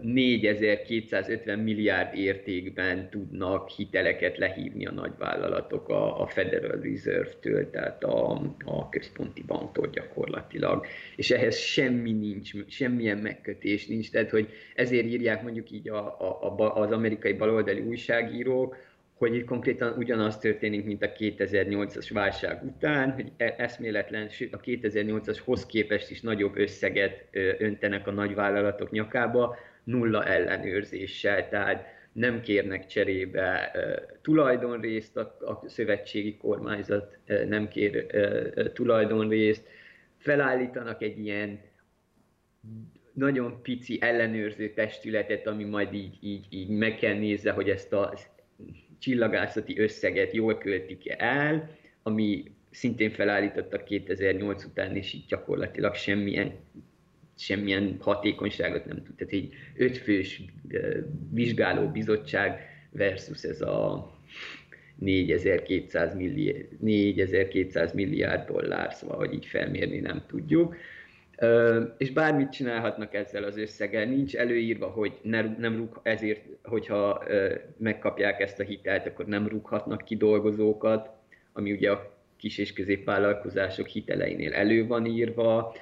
4250 0.00 1.58
milliárd 1.58 2.16
értékben 2.16 3.10
tudnak 3.10 3.68
hiteleket 3.68 4.38
lehívni 4.38 4.86
a 4.86 4.92
nagyvállalatok 4.92 5.88
a, 5.88 6.20
a 6.20 6.26
Federal 6.26 6.80
Reserve-től, 6.80 7.70
tehát 7.70 8.04
a, 8.04 8.32
a 8.64 8.88
központi 8.88 9.42
banktól 9.46 9.86
gyakorlatilag. 9.86 10.86
És 11.16 11.30
ehhez 11.30 11.56
semmi 11.56 12.12
nincs, 12.12 12.50
semmilyen 12.66 13.18
megkötés 13.18 13.86
nincs, 13.86 14.10
tehát 14.10 14.30
hogy 14.30 14.48
ezért 14.74 15.06
írják 15.06 15.42
mondjuk 15.42 15.70
így 15.70 15.88
a, 15.88 16.16
a, 16.20 16.56
a, 16.58 16.76
az 16.76 16.92
amerikai 16.92 17.32
baloldali 17.32 17.80
újságírók, 17.80 18.76
hogy 19.18 19.34
itt 19.34 19.44
konkrétan 19.44 19.96
ugyanaz 19.96 20.38
történik, 20.38 20.84
mint 20.84 21.02
a 21.02 21.12
2008-as 21.12 22.10
válság 22.12 22.64
után, 22.64 23.12
hogy 23.12 23.32
e- 23.36 23.54
eszméletlen, 23.58 24.28
sőt 24.28 24.54
a 24.54 24.60
2008-ashoz 24.60 25.66
képest 25.66 26.10
is 26.10 26.20
nagyobb 26.20 26.56
összeget 26.56 27.24
öntenek 27.58 28.06
a 28.06 28.10
nagyvállalatok 28.10 28.90
nyakába, 28.90 29.56
nulla 29.84 30.24
ellenőrzéssel, 30.24 31.48
tehát 31.48 31.86
nem 32.12 32.40
kérnek 32.40 32.86
cserébe 32.86 33.70
tulajdonrészt, 34.22 35.16
a, 35.16 35.62
szövetségi 35.66 36.36
kormányzat 36.36 37.18
nem 37.48 37.68
kér 37.68 38.06
tulajdonrészt, 38.72 39.68
felállítanak 40.16 41.02
egy 41.02 41.18
ilyen 41.18 41.60
nagyon 43.12 43.62
pici 43.62 43.98
ellenőrző 44.00 44.70
testületet, 44.70 45.46
ami 45.46 45.64
majd 45.64 45.94
így, 45.94 46.16
így, 46.20 46.46
így 46.50 46.68
meg 46.68 46.94
kell 46.96 47.14
nézze, 47.14 47.50
hogy 47.50 47.70
ezt 47.70 47.92
az 47.92 48.26
csillagászati 48.98 49.78
összeget 49.78 50.32
jól 50.32 50.58
költik 50.58 51.02
el, 51.08 51.70
ami 52.02 52.44
szintén 52.70 53.10
felállítottak 53.10 53.84
2008 53.84 54.64
után, 54.64 54.96
és 54.96 55.12
így 55.12 55.24
gyakorlatilag 55.28 55.94
semmilyen, 55.94 56.52
semmilyen 57.36 57.96
hatékonyságot 58.00 58.84
nem 58.84 59.02
tud. 59.02 59.14
Tehát 59.14 59.32
egy 59.32 59.52
ötfős 59.76 60.42
vizsgáló 61.30 61.88
bizottság 61.88 62.60
versus 62.90 63.42
ez 63.42 63.60
a 63.60 64.10
4200 64.98 66.14
milliárd, 66.14 66.66
4200 66.80 67.92
milliárd 67.92 68.50
dollár, 68.50 68.92
szóval, 68.92 69.16
hogy 69.16 69.32
így 69.34 69.46
felmérni 69.46 69.98
nem 70.00 70.24
tudjuk 70.26 70.76
és 71.96 72.12
bármit 72.12 72.50
csinálhatnak 72.50 73.14
ezzel 73.14 73.44
az 73.44 73.56
összeggel. 73.56 74.04
Nincs 74.04 74.36
előírva, 74.36 74.86
hogy 74.86 75.12
ne, 75.22 75.42
nem 75.58 75.76
rúg, 75.76 76.00
ezért, 76.02 76.40
hogyha 76.62 77.22
megkapják 77.76 78.40
ezt 78.40 78.60
a 78.60 78.64
hitelt, 78.64 79.06
akkor 79.06 79.26
nem 79.26 79.48
rúghatnak 79.48 80.04
ki 80.04 80.16
dolgozókat, 80.16 81.10
ami 81.52 81.72
ugye 81.72 81.90
a 81.90 82.16
kis 82.36 82.58
és 82.58 82.72
középvállalkozások 82.72 83.86
hiteleinél 83.86 84.52
elő 84.52 84.86
van 84.86 85.06
írva. 85.06 85.74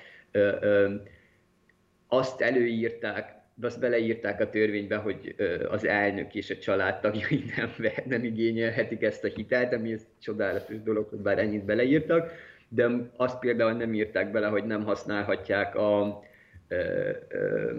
Azt 2.09 2.41
előírták, 2.41 3.35
azt 3.63 3.81
beleírták 3.81 4.41
a 4.41 4.51
törvénybe, 4.51 4.97
hogy 4.97 5.35
az 5.69 5.85
elnök 5.85 6.35
és 6.35 6.51
a 6.51 6.59
családtagjai 6.59 7.45
nem, 7.57 7.71
nem 8.05 8.25
igényelhetik 8.25 9.03
ezt 9.03 9.25
a 9.25 9.29
hitelt, 9.35 9.73
ami 9.73 9.93
ez 9.93 10.07
csodálatos 10.21 10.83
dolog, 10.83 11.09
hogy 11.09 11.19
bár 11.19 11.39
ennyit 11.39 11.65
beleírtak 11.65 12.33
de 12.69 13.11
azt 13.17 13.39
például 13.39 13.73
nem 13.73 13.95
írták 13.95 14.31
bele, 14.31 14.47
hogy 14.47 14.65
nem 14.65 14.85
használhatják 14.85 15.75
a 15.75 16.23
ö, 16.69 17.11
ö, 17.29 17.73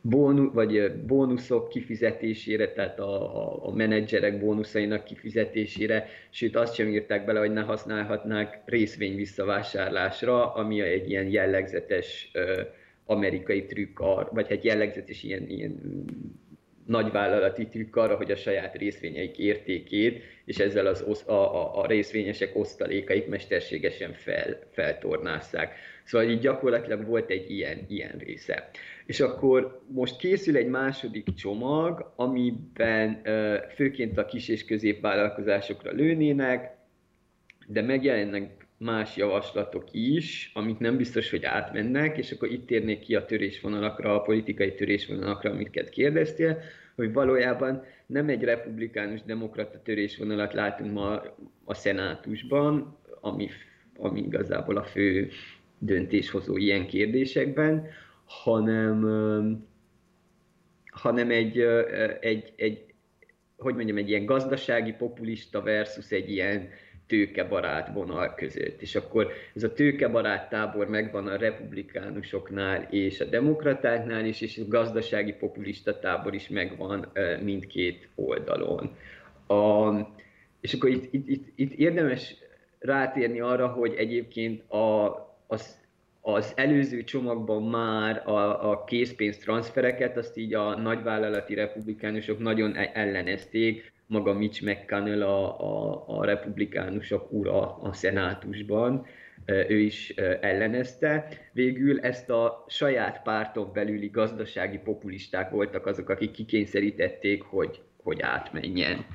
bónu, 0.00 0.52
vagy 0.52 0.92
bónuszok 0.92 1.68
kifizetésére, 1.68 2.72
tehát 2.72 2.98
a, 2.98 3.36
a, 3.36 3.66
a 3.66 3.74
menedzserek 3.74 4.38
bónuszainak 4.40 5.04
kifizetésére, 5.04 6.06
sőt 6.30 6.56
azt 6.56 6.74
sem 6.74 6.88
írták 6.88 7.24
bele, 7.24 7.38
hogy 7.38 7.52
ne 7.52 7.60
használhatnák 7.60 8.62
részvény 8.64 9.16
visszavásárlásra, 9.16 10.54
ami 10.54 10.80
egy 10.80 11.10
ilyen 11.10 11.26
jellegzetes 11.26 12.30
ö, 12.32 12.62
amerikai 13.06 13.64
trükk, 13.64 13.98
vagy 14.30 14.46
egy 14.48 14.64
jellegzetes 14.64 15.22
ilyen, 15.22 15.48
ilyen 15.48 16.04
nagyvállalati 16.86 17.66
trükk 17.66 17.96
arra, 17.96 18.16
hogy 18.16 18.30
a 18.30 18.36
saját 18.36 18.76
részvényeik 18.76 19.38
értékét, 19.38 20.22
és 20.44 20.58
ezzel 20.58 20.86
az 20.86 21.02
osz, 21.02 21.28
a, 21.28 21.32
a, 21.32 21.82
a 21.82 21.86
részvényesek 21.86 22.56
osztalékait 22.56 23.28
mesterségesen 23.28 24.12
fel, 24.12 24.58
feltornásszák. 24.70 25.74
Szóval 26.04 26.28
így 26.28 26.40
gyakorlatilag 26.40 27.06
volt 27.06 27.30
egy 27.30 27.50
ilyen, 27.50 27.78
ilyen 27.88 28.14
része. 28.18 28.70
És 29.06 29.20
akkor 29.20 29.80
most 29.88 30.16
készül 30.16 30.56
egy 30.56 30.68
második 30.68 31.34
csomag, 31.34 32.12
amiben 32.16 33.22
főként 33.74 34.18
a 34.18 34.24
kis 34.24 34.48
és 34.48 34.64
középvállalkozásokra 34.64 35.92
lőnének, 35.92 36.74
de 37.66 37.82
megjelennek 37.82 38.65
más 38.78 39.16
javaslatok 39.16 39.84
is, 39.90 40.50
amik 40.54 40.78
nem 40.78 40.96
biztos, 40.96 41.30
hogy 41.30 41.44
átmennek, 41.44 42.18
és 42.18 42.32
akkor 42.32 42.50
itt 42.50 42.66
térnék 42.66 43.00
ki 43.00 43.14
a 43.14 43.24
törésvonalakra, 43.24 44.14
a 44.14 44.22
politikai 44.22 44.74
törésvonalakra, 44.74 45.50
amiket 45.50 45.88
kérdeztél, 45.88 46.58
hogy 46.96 47.12
valójában 47.12 47.84
nem 48.06 48.28
egy 48.28 48.42
republikánus 48.42 49.22
demokrata 49.22 49.82
törésvonalat 49.82 50.52
látunk 50.52 50.92
ma 50.92 51.22
a 51.64 51.74
szenátusban, 51.74 52.98
ami, 53.20 53.48
ami 53.98 54.20
igazából 54.20 54.76
a 54.76 54.84
fő 54.84 55.28
döntéshozó 55.78 56.56
ilyen 56.56 56.86
kérdésekben, 56.86 57.86
hanem, 58.24 59.04
hanem 60.90 61.30
egy, 61.30 61.58
egy, 62.20 62.52
egy, 62.56 62.84
hogy 63.56 63.74
mondjam, 63.74 63.96
egy 63.96 64.08
ilyen 64.08 64.24
gazdasági 64.24 64.92
populista 64.92 65.62
versus 65.62 66.10
egy 66.10 66.30
ilyen 66.30 66.68
tőkebarát 67.06 67.92
vonal 67.92 68.34
között. 68.34 68.82
És 68.82 68.94
akkor 68.94 69.32
ez 69.54 69.62
a 69.62 69.72
tőkebarát 69.72 70.48
tábor 70.48 70.88
megvan 70.88 71.26
a 71.26 71.36
republikánusoknál 71.36 72.86
és 72.90 73.20
a 73.20 73.24
demokratáknál 73.24 74.24
is, 74.24 74.40
és 74.40 74.58
a 74.58 74.68
gazdasági 74.68 75.32
populista 75.32 75.98
tábor 75.98 76.34
is 76.34 76.48
megvan 76.48 77.12
mindkét 77.42 78.08
oldalon. 78.14 78.96
A, 79.46 79.90
és 80.60 80.74
akkor 80.74 80.90
itt, 80.90 81.12
itt, 81.12 81.28
itt, 81.28 81.46
itt 81.54 81.72
érdemes 81.72 82.34
rátérni 82.78 83.40
arra, 83.40 83.66
hogy 83.66 83.94
egyébként 83.96 84.70
a, 84.70 85.16
az, 85.46 85.78
az 86.20 86.52
előző 86.56 87.04
csomagban 87.04 87.62
már 87.62 88.28
a, 88.28 88.70
a 88.70 88.84
készpénztranszfereket, 88.84 90.16
azt 90.16 90.36
így 90.36 90.54
a 90.54 90.76
nagyvállalati 90.76 91.54
republikánusok 91.54 92.38
nagyon 92.38 92.74
e-, 92.74 92.90
ellenezték, 92.94 93.92
maga 94.06 94.32
Mitch 94.32 94.62
McConnell, 94.64 95.22
a, 95.22 95.60
a, 95.60 96.04
a 96.06 96.24
republikánusok 96.24 97.32
ura 97.32 97.76
a 97.76 97.92
szenátusban, 97.92 99.06
ő 99.46 99.78
is 99.78 100.10
ellenezte. 100.40 101.28
Végül 101.52 102.00
ezt 102.00 102.30
a 102.30 102.64
saját 102.68 103.22
párton 103.22 103.72
belüli 103.72 104.06
gazdasági 104.06 104.78
populisták 104.78 105.50
voltak 105.50 105.86
azok, 105.86 106.08
akik 106.08 106.30
kikényszerítették, 106.30 107.42
hogy, 107.42 107.82
hogy 108.02 108.20
átmenjen 108.20 109.06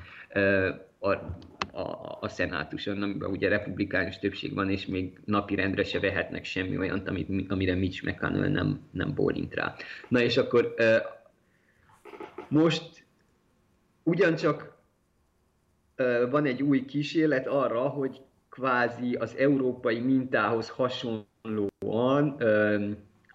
a, 0.98 1.10
a, 1.72 2.18
a 2.20 2.28
szenátuson, 2.28 3.02
amiben 3.02 3.30
ugye 3.30 3.48
republikánus 3.48 4.18
többség 4.18 4.54
van, 4.54 4.70
és 4.70 4.86
még 4.86 5.18
napirendre 5.24 5.84
se 5.84 6.00
vehetnek 6.00 6.44
semmi 6.44 6.78
olyant, 6.78 7.08
amit, 7.08 7.50
amire 7.50 7.74
Mitch 7.74 8.04
McConnell 8.04 8.48
nem, 8.48 8.80
nem 8.90 9.14
bólint 9.14 9.54
rá. 9.54 9.74
Na 10.08 10.20
és 10.20 10.36
akkor 10.36 10.74
most 12.48 13.04
ugyancsak 14.02 14.80
van 16.30 16.44
egy 16.46 16.62
új 16.62 16.84
kísérlet 16.84 17.46
arra, 17.46 17.80
hogy 17.80 18.20
kvázi 18.50 19.14
az 19.14 19.36
európai 19.36 20.00
mintához 20.00 20.68
hasonlóan 20.68 22.36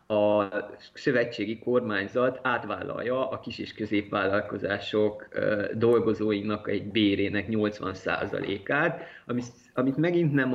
a 0.07 0.47
szövetségi 0.93 1.59
kormányzat 1.59 2.39
átvállalja 2.43 3.29
a 3.29 3.39
kis 3.39 3.57
és 3.57 3.73
középvállalkozások 3.73 5.27
dolgozóinak 5.73 6.69
egy 6.69 6.91
bérének 6.91 7.45
80%-át, 7.49 9.01
amit 9.73 9.97
megint 9.97 10.33
nem 10.33 10.53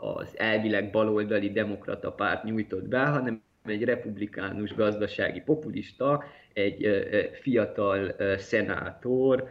az 0.00 0.38
elvileg 0.38 0.90
baloldali 0.90 1.50
demokrata 1.50 2.12
párt 2.12 2.44
nyújtott 2.44 2.88
be, 2.88 3.04
hanem 3.04 3.42
egy 3.64 3.84
republikánus 3.84 4.74
gazdasági 4.74 5.40
populista, 5.40 6.24
egy 6.52 7.06
fiatal 7.40 8.14
szenátor, 8.36 9.48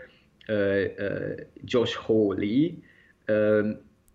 Josh 1.63 1.95
Hawley. 1.95 2.69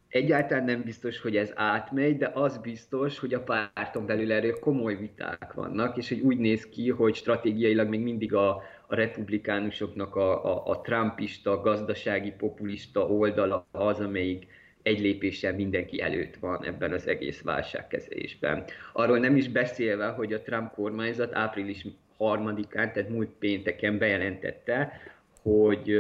Egyáltalán 0.09 0.65
nem 0.65 0.83
biztos, 0.83 1.21
hogy 1.21 1.37
ez 1.37 1.53
átmegy, 1.55 2.17
de 2.17 2.31
az 2.35 2.59
biztos, 2.59 3.19
hogy 3.19 3.35
a 3.35 3.43
párton 3.43 4.07
belül 4.07 4.33
erről 4.33 4.59
komoly 4.59 4.97
viták 4.97 5.53
vannak, 5.53 5.97
és 5.97 6.09
hogy 6.09 6.21
úgy 6.21 6.39
néz 6.39 6.69
ki, 6.69 6.91
hogy 6.91 7.15
stratégiailag 7.15 7.89
még 7.89 8.01
mindig 8.01 8.35
a, 8.35 8.63
a 8.87 8.95
republikánusoknak 8.95 10.17
a, 10.17 10.45
a, 10.45 10.71
a 10.71 10.81
trumpista, 10.81 11.61
gazdasági 11.61 12.31
populista 12.31 13.07
oldala 13.07 13.67
az, 13.73 14.01
amelyik 14.01 14.47
egy 14.83 15.01
lépéssel 15.01 15.55
mindenki 15.55 16.01
előtt 16.01 16.37
van 16.37 16.65
ebben 16.65 16.93
az 16.93 17.07
egész 17.07 17.43
válságkezelésben. 17.43 18.65
Arról 18.93 19.19
nem 19.19 19.37
is 19.37 19.49
beszélve, 19.49 20.07
hogy 20.07 20.33
a 20.33 20.43
Trump 20.43 20.73
kormányzat 20.73 21.35
április 21.35 21.87
harmadikán, 22.17 22.93
tehát 22.93 23.09
múlt 23.09 23.31
pénteken 23.39 23.99
bejelentette, 23.99 24.93
hogy, 25.43 25.99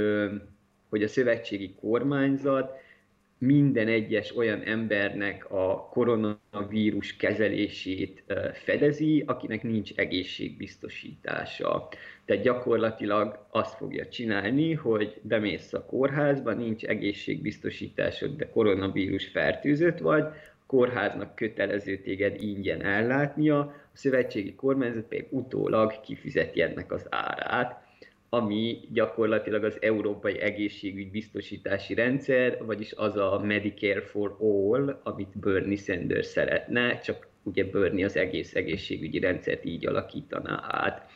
hogy 0.88 1.02
a 1.02 1.08
szövetségi 1.08 1.74
kormányzat 1.80 2.78
minden 3.40 3.88
egyes 3.88 4.36
olyan 4.36 4.62
embernek 4.62 5.50
a 5.50 5.88
koronavírus 5.92 7.16
kezelését 7.16 8.24
fedezi, 8.52 9.24
akinek 9.26 9.62
nincs 9.62 9.92
egészségbiztosítása. 9.94 11.88
Tehát 12.24 12.42
gyakorlatilag 12.42 13.46
azt 13.50 13.76
fogja 13.76 14.06
csinálni, 14.06 14.72
hogy 14.72 15.20
bemész 15.22 15.72
a 15.72 15.84
kórházba, 15.84 16.52
nincs 16.52 16.84
egészségbiztosításod, 16.84 18.36
de 18.36 18.50
koronavírus 18.50 19.26
fertőzött 19.26 19.98
vagy, 19.98 20.24
kórháznak 20.66 21.34
kötelező 21.34 21.96
téged 21.96 22.42
ingyen 22.42 22.82
ellátnia, 22.82 23.58
a 23.58 23.96
szövetségi 23.96 24.54
kormányzat 24.54 25.04
pedig 25.04 25.26
utólag 25.30 26.00
kifizeti 26.00 26.62
ennek 26.62 26.92
az 26.92 27.06
árát 27.10 27.89
ami 28.30 28.80
gyakorlatilag 28.92 29.64
az 29.64 29.76
európai 29.80 30.38
egészségügy 30.38 31.10
biztosítási 31.10 31.94
rendszer, 31.94 32.64
vagyis 32.64 32.92
az 32.92 33.16
a 33.16 33.40
Medicare 33.44 34.00
for 34.00 34.36
All, 34.40 35.00
amit 35.02 35.38
Bernie 35.38 35.76
Sanders 35.76 36.26
szeretne, 36.26 36.98
csak 36.98 37.28
ugye 37.42 37.64
Bernie 37.64 38.04
az 38.04 38.16
egész 38.16 38.54
egészségügyi 38.54 39.18
rendszert 39.18 39.64
így 39.64 39.86
alakítaná 39.86 40.64
át. 40.68 41.10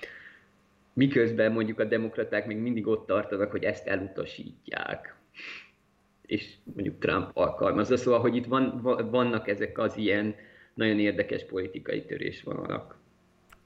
Miközben 0.93 1.53
mondjuk 1.53 1.79
a 1.79 1.85
demokraták 1.85 2.47
még 2.47 2.57
mindig 2.57 2.87
ott 2.87 3.07
tartanak, 3.07 3.51
hogy 3.51 3.65
ezt 3.65 3.87
elutasítják 3.87 5.17
és 6.27 6.55
mondjuk 6.75 6.99
Trump 6.99 7.31
alkalmazza. 7.35 7.97
Szóval, 7.97 8.21
hogy 8.21 8.37
itt 8.37 8.47
van, 8.47 8.81
vannak 9.11 9.49
ezek 9.49 9.79
az 9.79 9.97
ilyen 9.97 10.35
nagyon 10.75 10.99
érdekes 10.99 11.45
politikai 11.45 12.05
törésvonalak. 12.05 12.99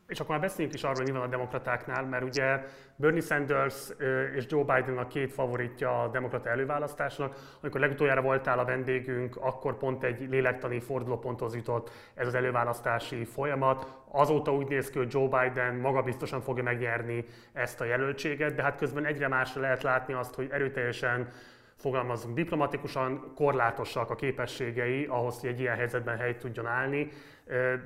És 0.08 0.20
akkor 0.20 0.30
már 0.30 0.40
beszéljünk 0.40 0.76
is 0.76 0.82
arról, 0.82 0.96
hogy 0.96 1.06
mi 1.06 1.18
van 1.18 1.26
a 1.26 1.30
demokratáknál, 1.30 2.04
mert 2.04 2.24
ugye 2.24 2.64
Bernie 2.96 3.20
Sanders 3.20 3.88
és 4.34 4.44
Joe 4.48 4.62
Biden 4.62 4.98
a 4.98 5.06
két 5.06 5.32
favoritja 5.32 6.02
a 6.02 6.08
demokrata 6.08 6.48
előválasztásnak. 6.48 7.36
Amikor 7.60 7.80
legutoljára 7.80 8.20
voltál 8.22 8.58
a 8.58 8.64
vendégünk, 8.64 9.36
akkor 9.36 9.76
pont 9.76 10.04
egy 10.04 10.28
lélektani 10.28 10.80
fordulóponthoz 10.80 11.54
jutott 11.54 11.90
ez 12.14 12.26
az 12.26 12.34
előválasztási 12.34 13.24
folyamat. 13.24 13.86
Azóta 14.10 14.54
úgy 14.54 14.68
néz 14.68 14.90
ki, 14.90 14.98
hogy 14.98 15.12
Joe 15.12 15.28
Biden 15.28 15.74
maga 15.74 16.02
biztosan 16.02 16.40
fogja 16.40 16.62
megnyerni 16.62 17.24
ezt 17.52 17.80
a 17.80 17.84
jelöltséget, 17.84 18.54
de 18.54 18.62
hát 18.62 18.78
közben 18.78 19.04
egyre 19.04 19.28
másra 19.28 19.60
lehet 19.60 19.82
látni 19.82 20.14
azt, 20.14 20.34
hogy 20.34 20.48
erőteljesen 20.50 21.28
fogalmazunk 21.78 22.34
diplomatikusan, 22.34 23.32
korlátosak 23.34 24.10
a 24.10 24.14
képességei 24.14 25.04
ahhoz, 25.04 25.40
hogy 25.40 25.50
egy 25.50 25.60
ilyen 25.60 25.76
helyzetben 25.76 26.16
helyt 26.16 26.38
tudjon 26.38 26.66
állni. 26.66 27.08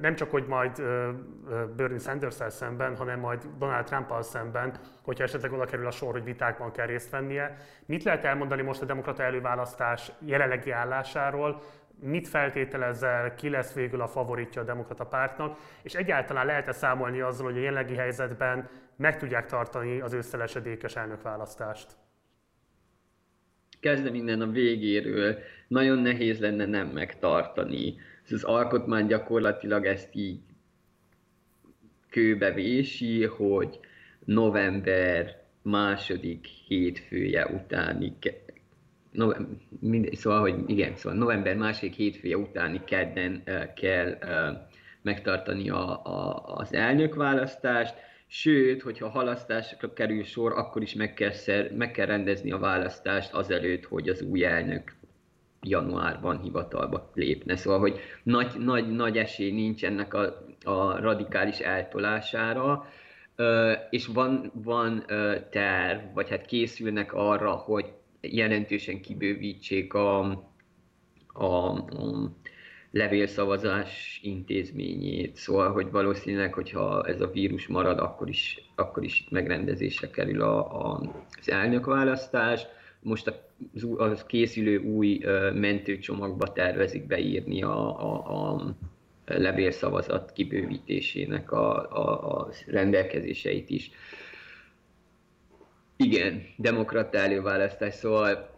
Nem 0.01 0.15
csak, 0.15 0.31
hogy 0.31 0.47
majd 0.47 0.83
Bernie 1.77 1.99
sanders 1.99 2.37
szemben, 2.49 2.97
hanem 2.97 3.21
majd 3.21 3.47
Donald 3.59 3.85
trump 3.85 4.15
szemben, 4.21 4.73
hogyha 5.03 5.25
esetleg 5.25 5.53
oda 5.53 5.65
kerül 5.65 5.87
a 5.87 5.91
sor, 5.91 6.13
hogy 6.13 6.25
vitákban 6.25 6.73
kell 6.73 6.87
részt 6.87 7.11
vennie. 7.11 7.57
Mit 7.87 8.03
lehet 8.03 8.25
elmondani 8.25 8.63
most 8.63 8.83
a 8.83 8.85
demokrata 8.85 9.23
előválasztás 9.23 10.13
jelenlegi 10.19 10.71
állásáról, 10.71 11.63
mit 12.01 12.29
feltételezel, 12.29 13.35
ki 13.35 13.49
lesz 13.49 13.73
végül 13.73 14.01
a 14.01 14.09
favoritja 14.09 14.63
a 14.63 14.65
demokrata 14.65 15.07
pártnak, 15.07 15.59
és 15.83 15.95
egyáltalán 15.95 16.47
lehet-e 16.47 16.73
számolni 16.73 17.21
azzal, 17.21 17.47
hogy 17.47 17.57
a 17.57 17.61
jelenlegi 17.61 17.97
helyzetben 17.97 18.69
meg 18.97 19.19
tudják 19.19 19.47
tartani 19.47 20.01
az 20.01 20.13
összelesedékes 20.13 20.97
elnökválasztást? 20.97 22.02
Kezdem 23.83 24.15
innen 24.15 24.41
a 24.41 24.51
végéről, 24.51 25.39
nagyon 25.69 25.99
nehéz 25.99 26.39
lenne 26.39 26.67
nem 26.67 26.89
megtartani. 26.89 27.95
Ez 28.25 28.33
az 28.33 28.45
alkotmány 28.45 29.07
gyakorlatilag 29.07 29.87
ezt 29.87 30.15
így 30.15 30.39
kőbe 32.11 32.53
hogy 33.25 33.79
november 34.25 35.43
második 35.63 36.47
hétfője 36.47 37.47
utáni 37.47 38.13
november, 39.13 39.37
mindegy, 39.81 40.15
szóval, 40.15 40.41
hogy 40.41 40.55
igen, 40.67 40.97
szóval 40.97 41.19
november 41.19 41.57
második 41.57 41.95
hétfője 41.95 42.37
utáni 42.37 42.81
kedden 42.85 43.43
uh, 43.47 43.75
kell 43.75 44.19
uh, 44.23 44.59
megtartani 45.03 45.71
a, 45.71 46.07
a, 46.07 46.45
az 46.57 46.75
elnökválasztást, 46.75 47.95
Sőt, 48.35 48.83
hogyha 48.83 49.09
halasztásra 49.09 49.93
kerül 49.93 50.23
sor, 50.23 50.53
akkor 50.53 50.83
is 50.83 50.95
meg 50.95 51.15
kell, 51.15 51.31
szer, 51.31 51.73
meg 51.73 51.91
kell 51.91 52.07
rendezni 52.07 52.53
a 52.53 52.59
választást 52.59 53.33
azelőtt, 53.33 53.85
hogy 53.85 54.09
az 54.09 54.23
új 54.23 54.45
elnök 54.45 54.97
januárban 55.63 56.41
hivatalba 56.41 57.11
lépne. 57.15 57.57
Szóval, 57.57 57.79
hogy 57.79 58.01
nagy, 58.23 58.59
nagy, 58.59 58.89
nagy 58.89 59.19
esély 59.19 59.53
nincs 59.53 59.85
ennek 59.85 60.15
a, 60.15 60.47
a 60.65 61.01
radikális 61.01 61.59
eltolására, 61.59 62.87
és 63.91 64.07
van, 64.07 64.53
van 64.55 65.05
terv, 65.51 66.15
vagy 66.15 66.29
hát 66.29 66.47
készülnek 66.47 67.13
arra, 67.13 67.51
hogy 67.51 67.93
jelentősen 68.21 69.01
kibővítsék 69.01 69.95
a, 69.95 70.21
a, 71.33 71.47
a 71.47 72.33
levélszavazás 72.93 74.21
intézményét, 74.23 75.37
szóval, 75.37 75.73
hogy 75.73 75.91
valószínűleg, 75.91 76.53
hogyha 76.53 77.07
ez 77.07 77.21
a 77.21 77.31
vírus 77.31 77.67
marad, 77.67 77.99
akkor 77.99 78.29
is, 78.29 78.71
akkor 78.75 79.05
is 79.05 79.21
itt 79.21 79.31
megrendezésre 79.31 80.11
kerül 80.11 80.43
a, 80.43 80.87
a, 80.87 81.01
az 81.39 81.51
elnökválasztás. 81.51 82.67
Most 83.01 83.27
a, 83.27 83.35
a 83.99 84.27
készülő 84.27 84.79
új 84.79 85.21
mentőcsomagba 85.55 86.53
tervezik 86.53 87.07
beírni 87.07 87.63
a, 87.63 88.01
a, 88.01 88.55
a 88.55 88.75
levélszavazat 89.25 90.33
kibővítésének 90.33 91.53
a, 91.53 91.91
a, 91.91 92.39
a 92.39 92.49
rendelkezéseit 92.67 93.71
is. 93.71 93.91
Igen, 95.97 96.43
demokrata 96.57 97.19
előválasztás, 97.19 97.95
szóval 97.95 98.51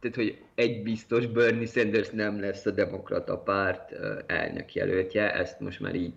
tehát, 0.00 0.16
hogy 0.16 0.45
egy 0.56 0.82
biztos 0.82 1.26
Bernie 1.26 1.66
Sanders 1.66 2.10
nem 2.10 2.40
lesz 2.40 2.66
a 2.66 2.70
demokrata 2.70 3.38
párt 3.38 3.92
elnök 4.26 4.74
jelöltje, 4.74 5.34
ezt 5.34 5.60
most 5.60 5.80
már 5.80 5.94
így, 5.94 6.14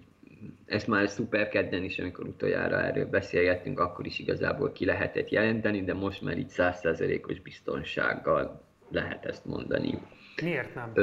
ezt 0.65 0.87
már 0.87 1.09
szuper 1.09 1.49
kedden 1.49 1.83
is, 1.83 1.99
amikor 1.99 2.27
utoljára 2.27 2.81
erről 2.81 3.05
beszélgettünk, 3.05 3.79
akkor 3.79 4.05
is 4.05 4.19
igazából 4.19 4.71
ki 4.71 4.85
lehetett 4.85 5.29
jelenteni, 5.29 5.83
de 5.83 5.93
most 5.93 6.21
már 6.21 6.37
így 6.37 6.49
százszerzelékos 6.49 7.39
biztonsággal 7.39 8.61
lehet 8.89 9.25
ezt 9.25 9.45
mondani. 9.45 9.99
Miért 10.41 10.75
nem? 10.75 10.93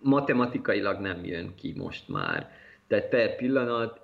matematikailag 0.00 1.00
nem 1.00 1.24
jön 1.24 1.54
ki 1.54 1.74
most 1.76 2.08
már. 2.08 2.50
Tehát 2.86 3.08
per 3.08 3.36
pillanat 3.36 4.00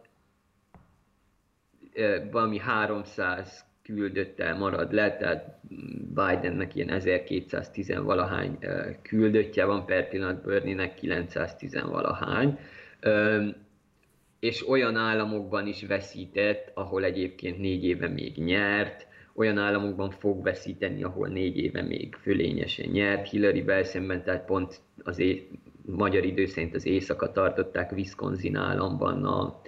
valami 2.31 2.59
300 2.59 3.65
küldöttel 3.85 4.57
marad 4.57 4.93
le, 4.93 5.17
tehát 5.17 5.61
Bidennek 6.15 6.75
ilyen 6.75 6.89
1210 6.89 7.95
valahány 8.03 8.59
küldöttje 9.03 9.65
van 9.65 9.87
per 9.87 10.09
pillanat, 10.09 10.45
Bernie-nek 10.45 10.95
910 10.95 11.81
valahány, 11.83 12.59
és 14.41 14.69
olyan 14.69 14.97
államokban 14.97 15.67
is 15.67 15.87
veszített, 15.87 16.71
ahol 16.75 17.05
egyébként 17.05 17.59
négy 17.59 17.85
éve 17.85 18.09
még 18.09 18.37
nyert, 18.37 19.07
olyan 19.35 19.59
államokban 19.59 20.11
fog 20.11 20.43
veszíteni, 20.43 21.03
ahol 21.03 21.29
négy 21.29 21.59
éve 21.59 21.83
még 21.83 22.15
fölényesen 22.15 22.91
nyert. 22.91 23.29
Hillary 23.29 23.65
szemben, 23.83 24.23
tehát 24.23 24.45
pont 24.45 24.81
az 25.03 25.19
é- 25.19 25.51
magyar 25.87 26.25
idő 26.25 26.47
szerint 26.47 26.75
az 26.75 26.87
éjszaka 26.87 27.33
tartották 27.33 27.93
Wisconsin 27.93 28.57
államban 28.57 29.25
a, 29.25 29.61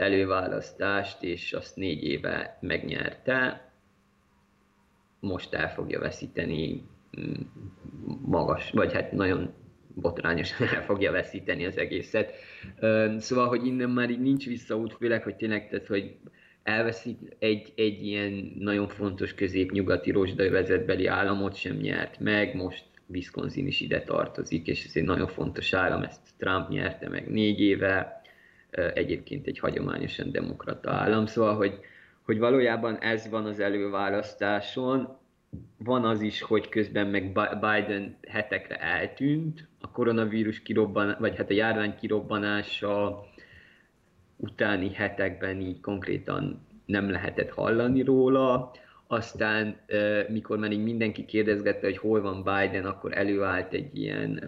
előválasztást, 0.00 1.22
és 1.22 1.52
azt 1.52 1.76
négy 1.76 2.02
éve 2.02 2.58
megnyerte. 2.60 3.70
Most 5.20 5.54
el 5.54 5.70
fogja 5.70 6.00
veszíteni 6.00 6.86
mm, 7.20 7.32
magas, 8.26 8.70
vagy 8.70 8.92
hát 8.92 9.12
nagyon 9.12 9.54
botrányosan 9.94 10.66
el 10.74 10.84
fogja 10.84 11.12
veszíteni 11.12 11.66
az 11.66 11.78
egészet. 11.78 12.32
Szóval, 13.18 13.48
hogy 13.48 13.66
innen 13.66 13.90
már 13.90 14.10
így 14.10 14.20
nincs 14.20 14.46
visszaút, 14.46 14.94
főleg, 14.94 15.22
hogy 15.22 15.36
tényleg, 15.36 15.68
tehát, 15.68 15.86
hogy 15.86 16.16
elveszít 16.62 17.36
egy, 17.38 17.72
egy 17.76 18.06
ilyen 18.06 18.52
nagyon 18.58 18.88
fontos 18.88 19.34
közép-nyugati 19.34 20.10
rozsdaövezetbeli 20.10 21.06
államot 21.06 21.54
sem 21.54 21.76
nyert 21.76 22.18
meg, 22.18 22.54
most 22.54 22.84
Wisconsin 23.06 23.66
is 23.66 23.80
ide 23.80 24.02
tartozik, 24.02 24.66
és 24.66 24.84
ez 24.84 24.96
egy 24.96 25.04
nagyon 25.04 25.26
fontos 25.26 25.72
állam, 25.72 26.02
ezt 26.02 26.20
Trump 26.38 26.68
nyerte 26.68 27.08
meg 27.08 27.30
négy 27.30 27.60
éve, 27.60 28.17
egyébként 28.70 29.46
egy 29.46 29.58
hagyományosan 29.58 30.32
demokrata 30.32 30.90
állam, 30.90 31.26
szóval, 31.26 31.56
hogy, 31.56 31.80
hogy 32.22 32.38
valójában 32.38 32.98
ez 32.98 33.28
van 33.28 33.44
az 33.44 33.60
előválasztáson, 33.60 35.16
van 35.78 36.04
az 36.04 36.20
is, 36.20 36.42
hogy 36.42 36.68
közben 36.68 37.06
meg 37.06 37.32
Biden 37.60 38.16
hetekre 38.28 38.76
eltűnt, 38.76 39.66
a 39.80 39.90
koronavírus 39.90 40.62
kirobban, 40.62 41.16
vagy 41.18 41.36
hát 41.36 41.50
a 41.50 41.54
járvány 41.54 41.94
kirobbanása 41.94 43.24
utáni 44.36 44.92
hetekben 44.92 45.60
így 45.60 45.80
konkrétan 45.80 46.66
nem 46.86 47.10
lehetett 47.10 47.50
hallani 47.50 48.02
róla, 48.02 48.70
aztán 49.06 49.76
mikor 50.28 50.58
már 50.58 50.72
így 50.72 50.82
mindenki 50.82 51.24
kérdezgette, 51.24 51.86
hogy 51.86 51.98
hol 51.98 52.20
van 52.20 52.36
Biden, 52.42 52.84
akkor 52.84 53.16
előállt 53.16 53.72
egy 53.72 53.98
ilyen 53.98 54.42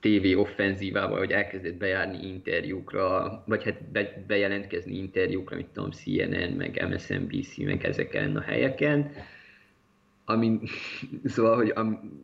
TV 0.00 0.38
offenzívával, 0.38 1.18
hogy 1.18 1.32
elkezdett 1.32 1.74
bejárni 1.74 2.26
interjúkra, 2.26 3.42
vagy 3.46 3.64
hát 3.64 3.82
be, 3.82 4.24
bejelentkezni 4.26 4.96
interjúkra, 4.96 5.56
mint 5.56 5.68
tudom, 5.68 5.90
CNN, 5.90 6.52
meg 6.52 6.88
MSNBC, 6.88 7.56
meg 7.56 7.84
ezeken 7.84 8.36
a 8.36 8.40
helyeken. 8.40 9.10
ami, 10.24 10.58
szóval, 11.24 11.56
hogy 11.56 11.72
am, 11.74 12.20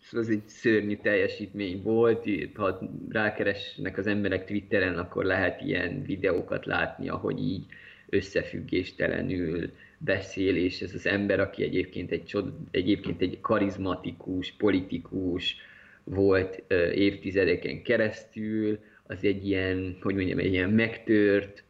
szóval 0.00 0.26
ez 0.26 0.32
egy 0.32 0.48
szörnyű 0.48 0.96
teljesítmény 0.96 1.82
volt, 1.82 2.28
ha 2.54 2.78
rákeresnek 3.08 3.98
az 3.98 4.06
emberek 4.06 4.46
Twitteren, 4.46 4.98
akkor 4.98 5.24
lehet 5.24 5.60
ilyen 5.60 6.02
videókat 6.02 6.66
látni, 6.66 7.08
ahogy 7.08 7.38
így 7.38 7.66
összefüggéstelenül 8.08 9.70
beszél, 9.98 10.56
és 10.56 10.80
ez 10.80 10.94
az 10.94 11.06
ember, 11.06 11.40
aki 11.40 11.62
egyébként 11.62 12.10
egy, 12.10 12.36
egyébként 12.70 13.20
egy 13.20 13.38
karizmatikus, 13.40 14.52
politikus 14.52 15.56
volt 16.10 16.62
évtizedeken 16.94 17.82
keresztül, 17.82 18.78
az 19.06 19.24
egy 19.24 19.46
ilyen, 19.46 19.96
hogy 20.00 20.14
mondjam, 20.14 20.38
egy 20.38 20.52
ilyen 20.52 20.70
megtört, 20.70 21.64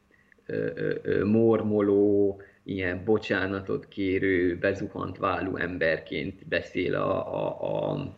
mormoló, 1.25 2.41
ilyen 2.65 3.05
bocsánatot 3.05 3.89
kérő, 3.89 4.59
bezuhant 4.59 5.19
válú 5.19 5.57
emberként 5.57 6.47
beszél 6.49 6.95
a, 6.95 7.35
a, 7.35 7.93
a, 7.93 8.15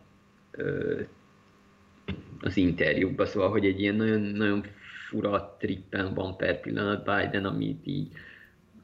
az 2.41 2.57
interjúkban, 2.57 3.27
szóval, 3.27 3.51
hogy 3.51 3.65
egy 3.65 3.81
ilyen 3.81 3.95
nagyon, 3.95 4.21
nagyon 4.21 4.65
fura 5.09 5.57
trippen 5.59 6.15
van 6.15 6.37
per 6.37 6.61
pillanat 6.61 7.05
Biden, 7.05 7.45
amit 7.45 7.87
így 7.87 8.09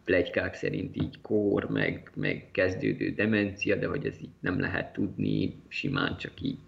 plegykák 0.05 0.55
szerint 0.55 0.97
így 0.97 1.21
kór, 1.21 1.65
meg, 1.65 2.11
meg 2.15 2.49
kezdődő 2.53 3.11
demencia, 3.11 3.77
de 3.77 3.87
hogy 3.87 4.07
ez 4.07 4.17
így 4.21 4.31
nem 4.41 4.61
lehet 4.61 4.93
tudni, 4.93 5.63
simán 5.69 6.17
csak 6.17 6.41
így 6.43 6.59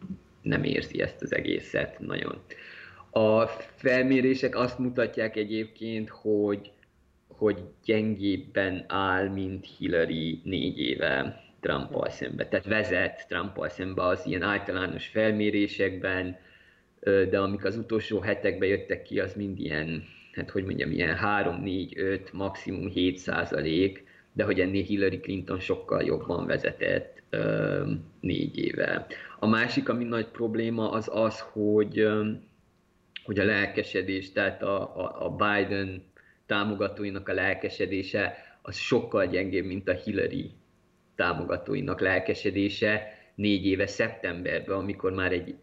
nem 0.50 0.64
érzi 0.64 1.00
ezt 1.00 1.22
az 1.22 1.34
egészet 1.34 1.98
nagyon. 1.98 2.42
A 3.10 3.46
felmérések 3.76 4.56
azt 4.56 4.78
mutatják 4.78 5.36
egyébként, 5.36 6.08
hogy, 6.08 6.70
hogy 7.28 7.58
gyengébben 7.84 8.84
áll, 8.88 9.28
mint 9.28 9.66
Hillary 9.78 10.40
négy 10.44 10.78
éve 10.78 11.42
Trumpal 11.60 12.08
szembe. 12.08 12.48
Tehát 12.48 12.66
vezet 12.66 13.26
Trumpal 13.28 13.68
szembe 13.68 14.02
az 14.02 14.26
ilyen 14.26 14.42
általános 14.42 15.06
felmérésekben, 15.06 16.38
de 17.00 17.38
amik 17.38 17.64
az 17.64 17.76
utolsó 17.76 18.20
hetekben 18.20 18.68
jöttek 18.68 19.02
ki, 19.02 19.20
az 19.20 19.34
mind 19.34 19.58
ilyen, 19.58 20.04
hát 20.32 20.50
hogy 20.50 20.64
mondjam, 20.64 20.90
ilyen 20.90 21.16
3, 21.16 21.62
4, 21.62 21.92
5, 21.96 22.32
maximum 22.32 22.88
7 22.88 23.16
százalék, 23.16 24.04
de 24.32 24.44
hogy 24.44 24.60
ennél 24.60 24.82
Hillary 24.82 25.20
Clinton 25.20 25.58
sokkal 25.58 26.02
jobban 26.02 26.46
vezetett 26.46 27.19
négy 28.20 28.58
éve. 28.58 29.06
A 29.38 29.46
másik, 29.46 29.88
ami 29.88 30.04
nagy 30.04 30.26
probléma, 30.26 30.90
az 30.90 31.08
az, 31.12 31.40
hogy, 31.40 32.08
hogy 33.24 33.38
a 33.38 33.44
lelkesedés, 33.44 34.32
tehát 34.32 34.62
a, 34.62 34.96
a, 34.96 35.26
a 35.26 35.30
Biden 35.30 36.02
támogatóinak 36.46 37.28
a 37.28 37.32
lelkesedése, 37.34 38.34
az 38.62 38.76
sokkal 38.76 39.26
gyengébb, 39.26 39.64
mint 39.64 39.88
a 39.88 39.92
Hillary 39.92 40.50
támogatóinak 41.14 42.00
lelkesedése 42.00 43.18
négy 43.34 43.66
éve 43.66 43.86
szeptemberben, 43.86 44.76
amikor 44.76 45.12
már, 45.12 45.32
egy, 45.32 45.54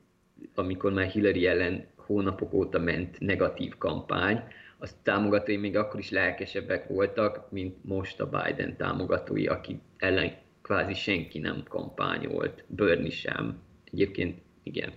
amikor 0.56 0.94
már 0.94 1.08
Hillary 1.08 1.48
ellen 1.48 1.86
hónapok 1.96 2.54
óta 2.54 2.80
ment 2.80 3.20
negatív 3.20 3.78
kampány, 3.78 4.44
az 4.78 4.96
támogatói 5.04 5.58
még 5.58 5.78
akkor 5.78 6.00
is 6.00 6.10
lelkesebbek 6.10 6.88
voltak, 6.88 7.52
mint 7.52 7.84
most 7.84 8.20
a 8.20 8.30
Biden 8.30 8.78
támogatói, 8.78 9.48
aki 9.48 9.80
ellen 9.98 10.32
kvázi 10.68 10.94
senki 10.94 11.40
nem 11.40 11.64
kampányolt, 11.70 12.64
Bernie 12.68 13.10
sem. 13.10 13.62
Egyébként 13.92 14.40
igen, 14.64 14.92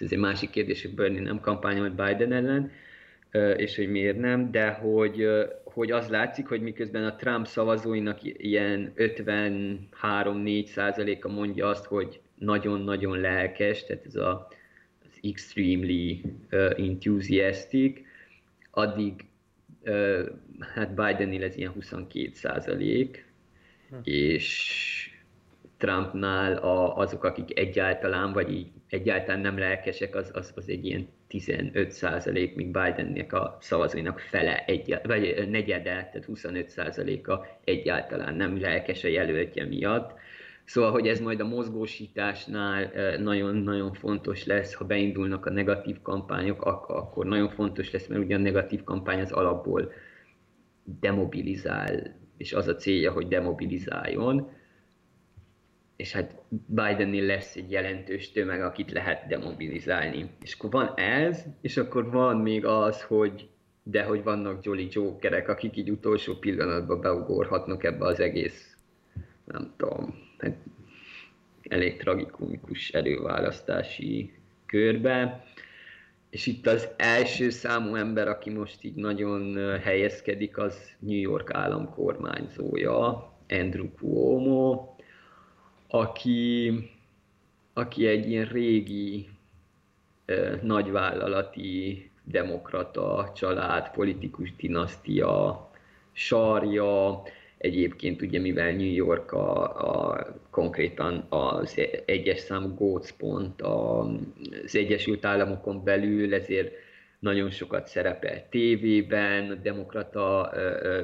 ez 0.00 0.12
egy 0.12 0.18
másik 0.18 0.50
kérdés, 0.50 0.82
hogy 0.82 0.94
Bernie 0.94 1.20
nem 1.20 1.40
kampányolt 1.40 1.94
Biden 1.94 2.32
ellen, 2.32 2.70
és 3.56 3.76
hogy 3.76 3.90
miért 3.90 4.18
nem, 4.18 4.50
de 4.50 4.70
hogy, 4.70 5.26
hogy 5.64 5.90
az 5.90 6.08
látszik, 6.08 6.46
hogy 6.46 6.60
miközben 6.60 7.04
a 7.04 7.16
Trump 7.16 7.46
szavazóinak 7.46 8.18
ilyen 8.22 8.92
53-4 8.96 10.64
százaléka 10.64 11.28
mondja 11.28 11.68
azt, 11.68 11.84
hogy 11.84 12.20
nagyon-nagyon 12.34 13.20
lelkes, 13.20 13.84
tehát 13.84 14.06
ez 14.06 14.16
a, 14.16 14.48
az 15.04 15.18
extremely 15.22 16.20
uh, 16.50 16.72
enthusiastic, 16.76 18.00
addig 18.70 19.24
uh, 19.84 20.28
hát 20.58 20.94
Bidennél 20.94 21.44
ez 21.44 21.56
ilyen 21.56 21.72
22 21.72 22.30
százalék, 22.32 23.32
hm. 23.90 23.96
és 24.02 25.07
Trumpnál 25.78 26.56
a, 26.56 26.96
azok, 26.96 27.24
akik 27.24 27.58
egyáltalán, 27.58 28.32
vagy 28.32 28.52
így 28.52 28.66
egyáltalán 28.88 29.40
nem 29.40 29.58
lelkesek, 29.58 30.14
az, 30.14 30.30
az, 30.34 30.52
az 30.56 30.68
egy 30.68 30.84
ilyen 30.84 31.08
15 31.28 31.90
százalék, 31.90 32.54
míg 32.54 32.66
Bidennek 32.66 33.32
a 33.32 33.56
szavazóinak 33.60 34.18
fele, 34.18 34.64
egy, 34.64 34.98
vagy 35.02 35.48
negyede, 35.50 35.82
tehát 35.90 36.24
25 36.24 36.68
százaléka 36.68 37.46
egyáltalán 37.64 38.34
nem 38.34 38.60
lelkes 38.60 39.04
a 39.04 39.08
jelöltje 39.08 39.64
miatt. 39.64 40.18
Szóval, 40.64 40.90
hogy 40.90 41.08
ez 41.08 41.20
majd 41.20 41.40
a 41.40 41.46
mozgósításnál 41.46 42.90
nagyon-nagyon 43.18 43.92
fontos 43.92 44.46
lesz, 44.46 44.74
ha 44.74 44.84
beindulnak 44.84 45.46
a 45.46 45.50
negatív 45.50 46.02
kampányok, 46.02 46.64
akkor 46.88 47.26
nagyon 47.26 47.48
fontos 47.48 47.90
lesz, 47.90 48.06
mert 48.06 48.24
ugye 48.24 48.34
a 48.34 48.38
negatív 48.38 48.84
kampány 48.84 49.20
az 49.20 49.32
alapból 49.32 49.92
demobilizál, 51.00 52.16
és 52.36 52.52
az 52.52 52.68
a 52.68 52.74
célja, 52.74 53.12
hogy 53.12 53.28
demobilizáljon 53.28 54.50
és 55.98 56.12
hát 56.12 56.34
Bidennél 56.66 57.24
lesz 57.24 57.56
egy 57.56 57.70
jelentős 57.70 58.32
tömeg, 58.32 58.62
akit 58.62 58.92
lehet 58.92 59.26
demobilizálni. 59.26 60.30
És 60.42 60.54
akkor 60.54 60.70
van 60.70 60.94
ez, 60.96 61.44
és 61.60 61.76
akkor 61.76 62.10
van 62.10 62.36
még 62.36 62.64
az, 62.64 63.02
hogy 63.02 63.48
de 63.82 64.02
hogy 64.02 64.22
vannak 64.22 64.64
Jolly 64.64 64.88
Jokerek, 64.90 65.48
akik 65.48 65.76
így 65.76 65.90
utolsó 65.90 66.34
pillanatban 66.34 67.00
beugorhatnak 67.00 67.84
ebbe 67.84 68.04
az 68.06 68.20
egész, 68.20 68.76
nem 69.44 69.72
tudom, 69.76 70.14
hát 70.38 70.56
elég 71.62 71.96
tragikumikus 71.96 72.90
előválasztási 72.90 74.32
körbe. 74.66 75.44
És 76.30 76.46
itt 76.46 76.66
az 76.66 76.88
első 76.96 77.50
számú 77.50 77.94
ember, 77.94 78.28
aki 78.28 78.50
most 78.50 78.84
így 78.84 78.94
nagyon 78.94 79.56
helyezkedik, 79.80 80.58
az 80.58 80.90
New 80.98 81.20
York 81.20 81.50
állam 81.52 81.90
kormányzója, 81.90 83.32
Andrew 83.48 83.88
Cuomo, 83.96 84.96
aki, 85.88 86.72
aki 87.72 88.06
egy 88.06 88.30
ilyen 88.30 88.44
régi 88.44 89.28
nagyvállalati 90.62 92.10
demokrata 92.24 93.32
család, 93.34 93.90
politikus 93.90 94.56
dinasztia 94.56 95.70
sarja, 96.12 97.22
egyébként 97.58 98.22
ugye 98.22 98.40
mivel 98.40 98.72
New 98.72 98.92
York 98.92 99.32
a, 99.32 99.62
a 99.62 100.26
konkrétan 100.50 101.26
az 101.28 101.80
egyes 102.04 102.38
számú 102.38 102.74
gócpont 102.74 103.62
az 103.62 104.76
Egyesült 104.76 105.24
Államokon 105.24 105.84
belül, 105.84 106.34
ezért 106.34 106.72
nagyon 107.18 107.50
sokat 107.50 107.86
szerepel 107.86 108.48
tévében, 108.48 109.50
a 109.50 109.54
demokrata, 109.54 110.52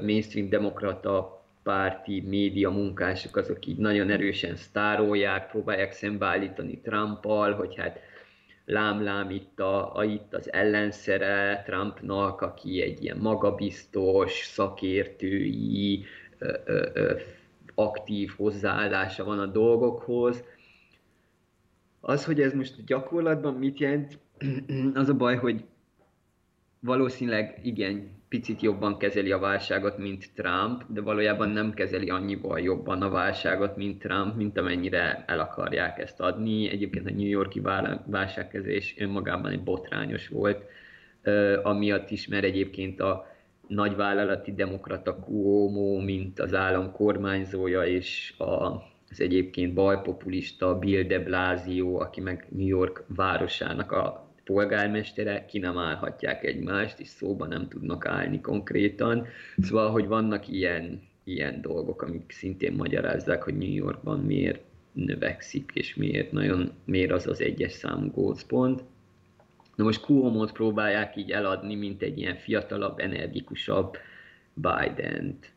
mainstream 0.02 0.48
demokrata 0.48 1.43
párti 1.64 2.20
média 2.20 2.70
munkások 2.70 3.36
azok 3.36 3.66
így 3.66 3.76
nagyon 3.76 4.10
erősen 4.10 4.56
sztárolják, 4.56 5.50
próbálják 5.50 5.92
szembeállítani 5.92 6.80
Trumpal, 6.80 7.52
hogy 7.52 7.76
hát 7.76 7.98
lám-lám 8.64 9.30
itt, 9.30 9.60
a, 9.60 9.96
a, 9.96 10.04
itt 10.04 10.34
az 10.34 10.52
ellenszere 10.52 11.62
Trumpnak, 11.66 12.40
aki 12.40 12.82
egy 12.82 13.02
ilyen 13.02 13.16
magabiztos, 13.16 14.32
szakértői, 14.32 16.04
ö, 16.38 16.56
ö, 16.64 16.88
ö, 16.92 17.16
aktív 17.74 18.30
hozzáállása 18.36 19.24
van 19.24 19.38
a 19.38 19.46
dolgokhoz. 19.46 20.44
Az, 22.00 22.24
hogy 22.24 22.40
ez 22.40 22.54
most 22.54 22.84
gyakorlatban 22.84 23.54
mit 23.54 23.78
jelent, 23.78 24.18
az 24.94 25.08
a 25.08 25.14
baj, 25.14 25.36
hogy 25.36 25.64
valószínűleg 26.84 27.60
igen, 27.62 28.22
picit 28.28 28.60
jobban 28.60 28.98
kezeli 28.98 29.32
a 29.32 29.38
válságot, 29.38 29.98
mint 29.98 30.30
Trump, 30.34 30.82
de 30.88 31.00
valójában 31.00 31.48
nem 31.48 31.74
kezeli 31.74 32.10
annyival 32.10 32.60
jobban 32.60 33.02
a 33.02 33.10
válságot, 33.10 33.76
mint 33.76 34.02
Trump, 34.02 34.36
mint 34.36 34.58
amennyire 34.58 35.24
el 35.26 35.40
akarják 35.40 35.98
ezt 35.98 36.20
adni. 36.20 36.68
Egyébként 36.68 37.06
a 37.06 37.12
New 37.12 37.26
Yorki 37.26 37.60
válságkezés 38.06 38.94
önmagában 38.98 39.50
egy 39.50 39.62
botrányos 39.62 40.28
volt, 40.28 40.64
amiatt 41.62 42.10
is, 42.10 42.28
mert 42.28 42.44
egyébként 42.44 43.00
a 43.00 43.26
nagyvállalati 43.66 44.54
demokrata 44.54 45.16
Cuomo, 45.16 46.00
mint 46.00 46.40
az 46.40 46.54
állam 46.54 46.92
kormányzója, 46.92 47.84
és 47.84 48.34
a, 48.38 48.44
az 49.10 49.20
egyébként 49.20 49.74
balpopulista 49.74 50.78
Bill 50.78 51.02
de 51.02 51.18
Blasio, 51.18 52.00
aki 52.00 52.20
meg 52.20 52.46
New 52.48 52.66
York 52.66 53.04
városának 53.06 53.92
a 53.92 54.23
polgármestere, 54.44 55.44
ki 55.44 55.58
nem 55.58 55.78
állhatják 55.78 56.44
egymást, 56.44 56.98
és 56.98 57.08
szóba 57.08 57.46
nem 57.46 57.68
tudnak 57.68 58.06
állni 58.06 58.40
konkrétan. 58.40 59.26
Szóval, 59.58 59.90
hogy 59.90 60.06
vannak 60.06 60.48
ilyen, 60.48 61.02
ilyen 61.24 61.60
dolgok, 61.60 62.02
amik 62.02 62.32
szintén 62.32 62.72
magyarázzák, 62.72 63.42
hogy 63.42 63.58
New 63.58 63.72
Yorkban 63.74 64.20
miért 64.20 64.60
növekszik, 64.92 65.70
és 65.74 65.94
miért, 65.94 66.32
nagyon, 66.32 66.72
miért 66.84 67.10
az 67.10 67.26
az 67.26 67.40
egyes 67.40 67.72
számú 67.72 68.10
gócpont. 68.10 68.82
Na 69.76 69.84
most 69.84 70.00
Cuomo-t 70.00 70.52
próbálják 70.52 71.16
így 71.16 71.30
eladni, 71.30 71.74
mint 71.74 72.02
egy 72.02 72.18
ilyen 72.18 72.36
fiatalabb, 72.36 72.98
energikusabb 72.98 73.96
Biden-t, 74.54 75.52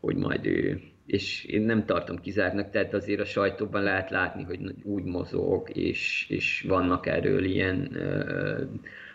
hogy 0.00 0.16
majd 0.16 0.46
ő 0.46 0.82
és 1.08 1.44
én 1.44 1.62
nem 1.62 1.86
tartom 1.86 2.20
kizártnak, 2.20 2.70
tehát 2.70 2.94
azért 2.94 3.20
a 3.20 3.24
sajtóban 3.24 3.82
lehet 3.82 4.10
látni, 4.10 4.42
hogy 4.42 4.74
úgy 4.82 5.04
mozog, 5.04 5.76
és, 5.76 6.26
és 6.28 6.64
vannak 6.68 7.06
erről 7.06 7.44
ilyen 7.44 7.88
uh, 7.92 8.62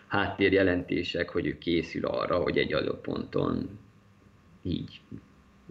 háttérjelentések, 0.06 1.28
hogy 1.28 1.46
ő 1.46 1.58
készül 1.58 2.04
arra, 2.06 2.36
hogy 2.36 2.58
egy 2.58 2.72
adott 2.72 3.00
ponton 3.00 3.78
így 4.62 5.00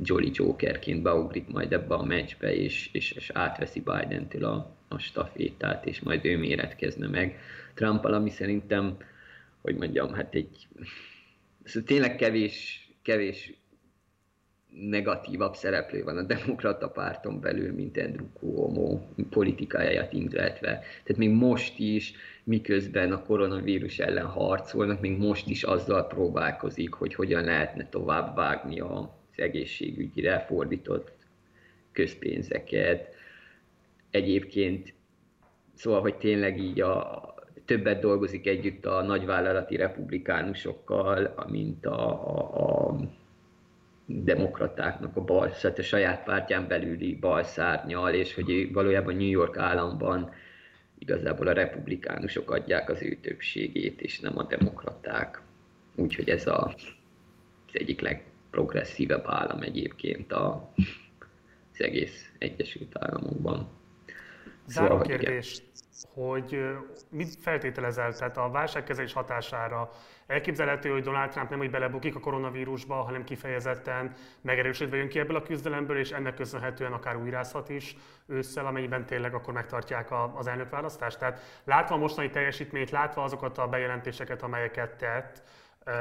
Jolly 0.03 0.31
Jokerként 0.33 1.01
beugrik 1.01 1.47
majd 1.47 1.73
ebbe 1.73 1.95
a 1.95 2.03
meccsbe, 2.03 2.55
és, 2.55 2.89
és, 2.91 3.11
és 3.11 3.29
átveszi 3.29 3.79
Biden-től 3.79 4.43
a, 4.43 4.75
a 4.87 4.97
stafétát, 4.97 5.85
és 5.85 5.99
majd 5.99 6.25
ő 6.25 6.37
méretkezne 6.37 7.07
meg 7.07 7.39
trump 7.73 8.05
ami 8.05 8.29
szerintem, 8.29 8.97
hogy 9.61 9.75
mondjam, 9.75 10.13
hát 10.13 10.35
egy 10.35 10.67
szóval 11.63 11.87
tényleg 11.87 12.15
kevés, 12.15 12.87
kevés 13.01 13.53
negatívabb 14.75 15.55
szereplő 15.55 16.03
van 16.03 16.17
a 16.17 16.21
demokrata 16.21 16.89
párton 16.89 17.39
belül, 17.39 17.73
mint 17.73 17.97
Andrew 17.97 18.25
Cuomo 18.39 18.99
politikáját 19.29 20.13
illetve. 20.13 20.69
Tehát 20.69 21.17
még 21.17 21.29
most 21.29 21.79
is, 21.79 22.13
miközben 22.43 23.11
a 23.11 23.23
koronavírus 23.23 23.99
ellen 23.99 24.25
harcolnak, 24.25 25.01
még 25.01 25.17
most 25.17 25.47
is 25.47 25.63
azzal 25.63 26.07
próbálkozik, 26.07 26.93
hogy 26.93 27.15
hogyan 27.15 27.43
lehetne 27.43 27.89
tovább 27.89 28.35
vágni 28.35 28.79
az 28.79 29.07
egészségügyre 29.35 30.39
fordított 30.39 31.11
közpénzeket. 31.91 33.07
Egyébként, 34.09 34.93
szóval, 35.73 36.01
hogy 36.01 36.15
tényleg 36.15 36.59
így 36.59 36.81
a, 36.81 37.21
többet 37.65 37.99
dolgozik 37.99 38.47
együtt 38.47 38.85
a 38.85 39.01
nagyvállalati 39.01 39.75
republikánusokkal, 39.75 41.33
mint 41.49 41.85
a, 41.85 42.27
a, 42.27 42.87
a 42.87 42.99
demokratáknak 44.21 45.15
a 45.15 45.21
bal, 45.21 45.51
tehát 45.51 45.77
a 45.77 45.83
saját 45.83 46.23
pártján 46.23 46.67
belüli 46.67 47.15
balszárnyal, 47.15 48.13
és 48.13 48.33
hogy 48.33 48.71
valójában 48.73 49.15
New 49.15 49.29
York 49.29 49.57
államban 49.57 50.31
igazából 50.97 51.47
a 51.47 51.53
republikánusok 51.53 52.51
adják 52.51 52.89
az 52.89 53.01
ő 53.01 53.17
többségét, 53.21 54.01
és 54.01 54.19
nem 54.19 54.37
a 54.37 54.43
demokraták. 54.43 55.41
Úgyhogy 55.95 56.29
ez 56.29 56.47
a, 56.47 56.65
az 57.67 57.71
egyik 57.71 58.01
legprogresszívebb 58.01 59.23
állam 59.27 59.61
egyébként 59.61 60.31
a, 60.31 60.73
az 61.73 61.81
egész 61.81 62.31
Egyesült 62.37 62.97
Államokban. 62.99 63.67
Záró 64.67 64.87
szóval, 64.87 65.05
kérdés, 65.05 65.61
hogy 66.13 66.65
mit 67.09 67.35
feltételezel, 67.41 68.13
tehát 68.13 68.37
a 68.37 68.49
válságkezelés 68.49 69.13
hatására 69.13 69.89
elképzelhető, 70.27 70.89
hogy 70.89 71.03
Donald 71.03 71.29
Trump 71.29 71.49
nem 71.49 71.59
úgy 71.59 71.69
belebukik 71.69 72.15
a 72.15 72.19
koronavírusba, 72.19 72.95
hanem 72.95 73.23
kifejezetten 73.23 74.13
megerősödve 74.41 74.97
jön 74.97 75.09
ki 75.09 75.19
ebből 75.19 75.35
a 75.35 75.41
küzdelemből, 75.41 75.97
és 75.97 76.11
ennek 76.11 76.33
köszönhetően 76.33 76.93
akár 76.93 77.15
újrázhat 77.15 77.69
is 77.69 77.95
ősszel, 78.27 78.65
amennyiben 78.65 79.05
tényleg 79.05 79.33
akkor 79.33 79.53
megtartják 79.53 80.07
az 80.35 80.47
elnökválasztást. 80.47 81.19
Tehát 81.19 81.61
látva 81.63 81.95
a 81.95 81.97
mostani 81.97 82.29
teljesítményt, 82.29 82.91
látva 82.91 83.23
azokat 83.23 83.57
a 83.57 83.67
bejelentéseket, 83.67 84.41
amelyeket 84.41 84.95
tett, 84.95 85.43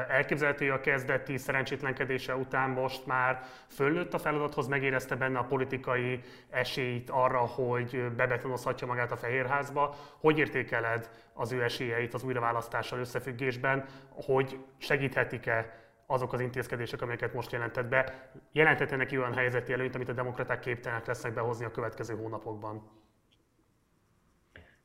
Elképzelhető, 0.08 0.68
hogy 0.68 0.78
a 0.78 0.80
kezdeti 0.80 1.38
szerencsétlenkedése 1.38 2.36
után 2.36 2.70
most 2.70 3.06
már 3.06 3.42
föllőtt 3.68 4.14
a 4.14 4.18
feladathoz, 4.18 4.66
megérezte 4.66 5.16
benne 5.16 5.38
a 5.38 5.44
politikai 5.44 6.20
esélyt 6.50 7.10
arra, 7.10 7.38
hogy 7.38 8.12
bebetonozhatja 8.16 8.86
magát 8.86 9.12
a 9.12 9.16
Fehérházba. 9.16 9.94
Hogy 10.18 10.38
értékeled 10.38 11.10
az 11.32 11.52
ő 11.52 11.62
esélyeit 11.62 12.14
az 12.14 12.22
újraválasztással 12.22 12.98
összefüggésben, 12.98 13.84
hogy 14.08 14.58
segíthetik-e 14.78 15.80
azok 16.06 16.32
az 16.32 16.40
intézkedések, 16.40 17.02
amelyeket 17.02 17.34
most 17.34 17.52
jelentett 17.52 17.86
be, 17.86 18.30
jelentette 18.52 18.96
neki 18.96 19.18
olyan 19.18 19.34
helyzeti 19.34 19.72
előnyt, 19.72 19.94
amit 19.94 20.08
a 20.08 20.12
demokraták 20.12 20.60
képtelenek 20.60 21.06
lesznek 21.06 21.32
behozni 21.32 21.64
a 21.64 21.70
következő 21.70 22.16
hónapokban? 22.16 23.01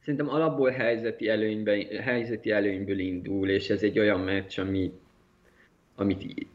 Szerintem 0.07 0.35
alapból 0.35 0.69
helyzeti, 0.69 1.29
előnyben, 1.29 1.85
helyzeti 2.01 2.51
előnyből 2.51 2.99
indul, 2.99 3.49
és 3.49 3.69
ez 3.69 3.83
egy 3.83 3.99
olyan 3.99 4.19
meccs, 4.19 4.59
ami, 4.59 4.91
amit 5.95 6.47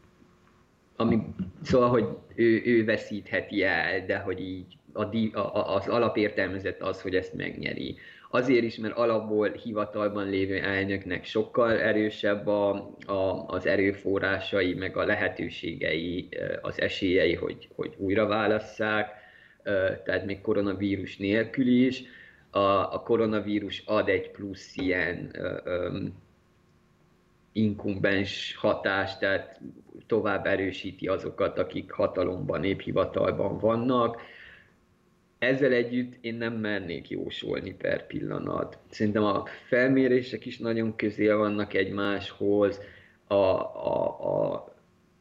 ami, 0.95 1.19
szóval, 1.63 1.89
hogy 1.89 2.07
ő, 2.35 2.61
ő 2.65 2.85
veszítheti 2.85 3.63
el, 3.63 4.05
de 4.05 4.17
hogy 4.17 4.39
így 4.39 4.77
a, 4.93 5.01
a, 5.39 5.75
az 5.75 5.87
alapértelmezet 5.87 6.81
az, 6.81 7.01
hogy 7.01 7.15
ezt 7.15 7.33
megnyeri. 7.33 7.95
Azért 8.29 8.63
is, 8.63 8.77
mert 8.77 8.97
alapból 8.97 9.51
hivatalban 9.51 10.29
lévő 10.29 10.57
elnöknek 10.57 11.25
sokkal 11.25 11.79
erősebb 11.79 12.47
a, 12.47 12.95
a, 13.05 13.45
az 13.47 13.65
erőforrásai, 13.65 14.73
meg 14.73 14.97
a 14.97 15.05
lehetőségei, 15.05 16.29
az 16.61 16.81
esélyei, 16.81 17.35
hogy, 17.35 17.69
hogy 17.75 17.93
újra 17.97 18.27
válasszák, 18.27 19.09
tehát 20.03 20.25
még 20.25 20.41
koronavírus 20.41 21.17
nélkül 21.17 21.67
is 21.67 22.03
a, 22.53 22.93
a 22.93 23.01
koronavírus 23.03 23.83
ad 23.85 24.09
egy 24.09 24.31
plusz 24.31 24.75
ilyen 24.75 25.29
ö, 25.33 25.57
ö, 25.63 26.03
inkumbens 27.51 28.55
hatást, 28.55 29.19
tehát 29.19 29.61
tovább 30.07 30.45
erősíti 30.45 31.07
azokat, 31.07 31.59
akik 31.59 31.91
hatalomban, 31.91 32.59
néphivatalban 32.59 33.57
vannak. 33.57 34.21
Ezzel 35.39 35.71
együtt 35.71 36.13
én 36.21 36.35
nem 36.35 36.53
mernék 36.53 37.09
jósolni 37.09 37.73
per 37.73 38.07
pillanat. 38.07 38.77
Szerintem 38.89 39.23
a 39.23 39.43
felmérések 39.67 40.45
is 40.45 40.57
nagyon 40.57 40.95
közel 40.95 41.37
vannak 41.37 41.73
egymáshoz, 41.73 42.79
a, 43.27 43.33
a, 43.33 44.51
a 44.51 44.72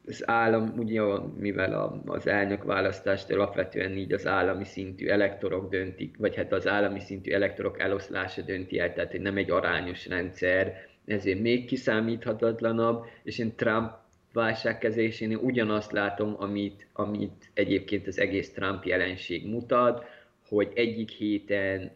az 0.06 0.28
állam, 0.28 0.74
ugye, 0.76 1.00
mivel 1.38 2.02
az 2.06 2.26
elnök 2.26 2.64
választást 2.64 3.30
alapvetően 3.30 3.96
így 3.96 4.12
az 4.12 4.26
állami 4.26 4.64
szintű 4.64 5.06
elektorok 5.06 5.70
döntik, 5.70 6.16
vagy 6.18 6.36
hát 6.36 6.52
az 6.52 6.66
állami 6.66 7.00
szintű 7.00 7.32
elektorok 7.32 7.80
eloszlása 7.80 8.42
dönti 8.42 8.78
el, 8.78 8.92
tehát 8.92 9.10
hogy 9.10 9.20
nem 9.20 9.36
egy 9.36 9.50
arányos 9.50 10.06
rendszer, 10.08 10.74
ezért 11.06 11.40
még 11.40 11.66
kiszámíthatatlanabb, 11.66 13.04
és 13.22 13.38
én 13.38 13.54
Trump 13.56 13.90
válságkezésén 14.32 15.36
ugyanazt 15.36 15.92
látom, 15.92 16.34
amit, 16.38 16.86
amit 16.92 17.50
egyébként 17.54 18.06
az 18.06 18.18
egész 18.18 18.52
Trump 18.52 18.84
jelenség 18.84 19.46
mutat, 19.46 20.04
hogy 20.48 20.72
egyik 20.74 21.10
héten 21.10 21.90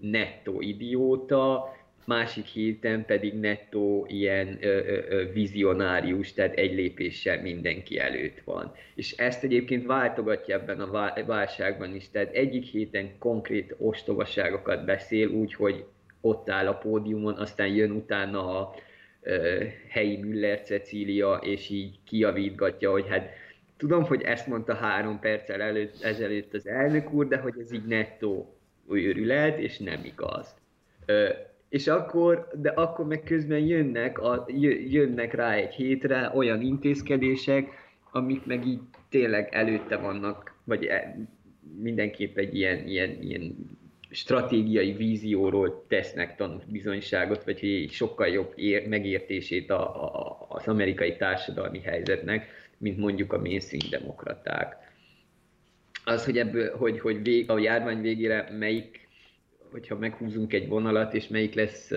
nettó 0.00 0.60
idióta, 0.60 1.72
másik 2.06 2.46
héten 2.46 3.04
pedig 3.04 3.34
nettó 3.34 4.06
ilyen 4.08 4.58
ö, 4.60 4.66
ö, 5.08 5.32
vizionárius, 5.32 6.32
tehát 6.32 6.54
egy 6.54 6.74
lépéssel 6.74 7.42
mindenki 7.42 7.98
előtt 7.98 8.40
van. 8.44 8.74
És 8.94 9.12
ezt 9.12 9.44
egyébként 9.44 9.86
váltogatja 9.86 10.54
ebben 10.54 10.80
a 10.80 11.12
válságban 11.26 11.94
is, 11.94 12.10
tehát 12.10 12.34
egyik 12.34 12.64
héten 12.64 13.18
konkrét 13.18 13.74
ostobaságokat 13.78 14.84
beszél 14.84 15.28
úgy, 15.28 15.54
hogy 15.54 15.84
ott 16.20 16.50
áll 16.50 16.66
a 16.66 16.78
pódiumon, 16.78 17.34
aztán 17.34 17.68
jön 17.68 17.90
utána 17.90 18.60
a 18.60 18.74
ö, 19.22 19.64
helyi 19.88 20.16
Müller 20.16 20.60
Cecília, 20.60 21.34
és 21.42 21.68
így 21.68 21.98
kiavítgatja, 22.04 22.90
hogy 22.90 23.08
hát 23.08 23.30
tudom, 23.76 24.04
hogy 24.04 24.22
ezt 24.22 24.46
mondta 24.46 24.74
három 24.74 25.20
perccel 25.20 25.60
előtt, 25.60 26.02
ezelőtt 26.02 26.54
az 26.54 26.66
elnök 26.66 27.12
úr, 27.12 27.28
de 27.28 27.36
hogy 27.36 27.54
ez 27.60 27.72
így 27.72 27.84
nettó 27.84 28.56
őrület, 28.88 29.58
és 29.58 29.78
nem 29.78 30.04
igaz. 30.04 30.54
Ö, 31.06 31.28
és 31.74 31.86
akkor, 31.86 32.48
de 32.54 32.68
akkor 32.68 33.06
meg 33.06 33.22
közben 33.22 33.58
jönnek, 33.58 34.18
a, 34.18 34.46
jönnek 34.88 35.34
rá 35.34 35.52
egy 35.52 35.74
hétre 35.74 36.30
olyan 36.34 36.60
intézkedések, 36.60 37.68
amik 38.10 38.46
meg 38.46 38.66
így 38.66 38.80
tényleg 39.08 39.48
előtte 39.52 39.96
vannak, 39.96 40.54
vagy 40.64 40.84
e, 40.84 41.16
mindenképp 41.80 42.36
egy 42.36 42.56
ilyen, 42.56 42.86
ilyen, 42.86 43.22
ilyen 43.22 43.56
stratégiai 44.10 44.92
vízióról 44.92 45.84
tesznek 45.88 46.36
tanúbizonyságot, 46.36 47.44
vagy 47.44 47.60
hogy 47.60 47.90
sokkal 47.90 48.28
jobb 48.28 48.52
ér, 48.54 48.88
megértését 48.88 49.70
a, 49.70 50.04
a, 50.04 50.46
az 50.48 50.68
amerikai 50.68 51.16
társadalmi 51.16 51.80
helyzetnek, 51.80 52.46
mint 52.78 52.98
mondjuk 52.98 53.32
a 53.32 53.38
mainstream 53.38 53.90
demokraták. 53.90 54.76
Az, 56.04 56.24
hogy 56.24 56.38
ebből, 56.38 56.76
hogy, 56.76 57.00
hogy 57.00 57.22
vég, 57.22 57.50
a 57.50 57.58
járvány 57.58 58.00
végére 58.00 58.48
melyik 58.58 59.03
hogyha 59.74 59.98
meghúzunk 59.98 60.52
egy 60.52 60.68
vonalat, 60.68 61.14
és 61.14 61.28
melyik 61.28 61.54
lesz, 61.54 61.90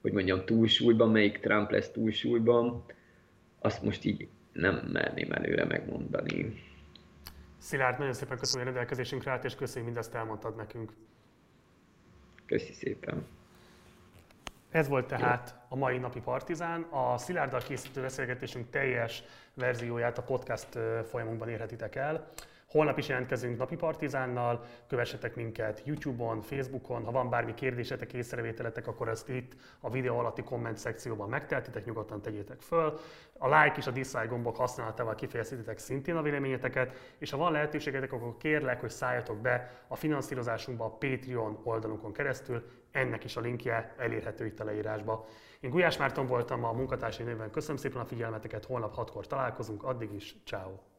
hogy 0.00 0.12
mondjam, 0.12 0.44
túlsúlyban, 0.44 1.10
melyik 1.10 1.38
Trump 1.38 1.70
lesz 1.70 1.90
túlsúlyban, 1.90 2.84
azt 3.58 3.82
most 3.82 4.04
így 4.04 4.28
nem 4.52 4.74
merném 4.92 5.32
előre 5.32 5.64
megmondani. 5.64 6.62
Szilárd, 7.58 7.98
nagyon 7.98 8.12
szépen 8.12 8.38
köszönöm 8.38 8.66
a 8.66 8.70
rendelkezésünkre 8.70 9.30
állt, 9.30 9.44
és 9.44 9.54
köszönjük 9.54 9.84
mindezt 9.84 10.14
elmondtad 10.14 10.56
nekünk. 10.56 10.92
Köszi 12.46 12.72
szépen. 12.72 13.26
Ez 14.70 14.88
volt 14.88 15.06
tehát 15.06 15.56
a 15.68 15.76
mai 15.76 15.98
napi 15.98 16.20
Partizán. 16.20 16.82
A 16.82 17.18
Szilárddal 17.18 17.60
készítő 17.60 18.00
beszélgetésünk 18.00 18.70
teljes 18.70 19.22
verzióját 19.54 20.18
a 20.18 20.22
podcast 20.22 20.78
folyamunkban 21.10 21.48
érhetitek 21.48 21.94
el. 21.94 22.32
Holnap 22.72 22.98
is 22.98 23.08
jelentkezünk 23.08 23.58
Napi 23.58 23.76
Partizánnal, 23.76 24.64
kövessetek 24.88 25.34
minket 25.34 25.82
YouTube-on, 25.84 26.40
Facebookon, 26.40 27.04
ha 27.04 27.10
van 27.10 27.30
bármi 27.30 27.54
kérdésetek, 27.54 28.12
észrevételetek, 28.12 28.86
akkor 28.86 29.08
ezt 29.08 29.28
itt 29.28 29.52
a 29.80 29.90
videó 29.90 30.18
alatti 30.18 30.42
komment 30.42 30.76
szekcióban 30.76 31.28
megteltitek, 31.28 31.84
nyugodtan 31.84 32.22
tegyétek 32.22 32.60
föl. 32.60 32.98
A 33.38 33.46
like 33.46 33.74
és 33.76 33.86
a 33.86 33.90
dislike 33.90 34.26
gombok 34.26 34.56
használatával 34.56 35.14
kifejezhetitek 35.14 35.78
szintén 35.78 36.16
a 36.16 36.22
véleményeteket, 36.22 37.14
és 37.18 37.30
ha 37.30 37.36
van 37.36 37.52
lehetőségetek, 37.52 38.12
akkor 38.12 38.36
kérlek, 38.36 38.80
hogy 38.80 38.90
szálljatok 38.90 39.38
be 39.38 39.84
a 39.88 39.96
finanszírozásunkba 39.96 40.84
a 40.84 40.90
Patreon 40.90 41.60
oldalunkon 41.62 42.12
keresztül, 42.12 42.64
ennek 42.90 43.24
is 43.24 43.36
a 43.36 43.40
linkje 43.40 43.94
elérhető 43.98 44.46
itt 44.46 44.60
a 44.60 44.64
leírásba. 44.64 45.26
Én 45.60 45.70
Gulyás 45.70 45.96
Márton 45.96 46.26
voltam 46.26 46.64
a 46.64 46.72
munkatársai 46.72 47.26
néven, 47.26 47.50
köszönöm 47.50 47.76
szépen 47.76 48.00
a 48.00 48.04
figyelmeteket, 48.04 48.64
holnap 48.64 48.94
6-kor 48.96 49.26
találkozunk, 49.26 49.82
addig 49.82 50.12
is, 50.12 50.36
ciao. 50.44 50.90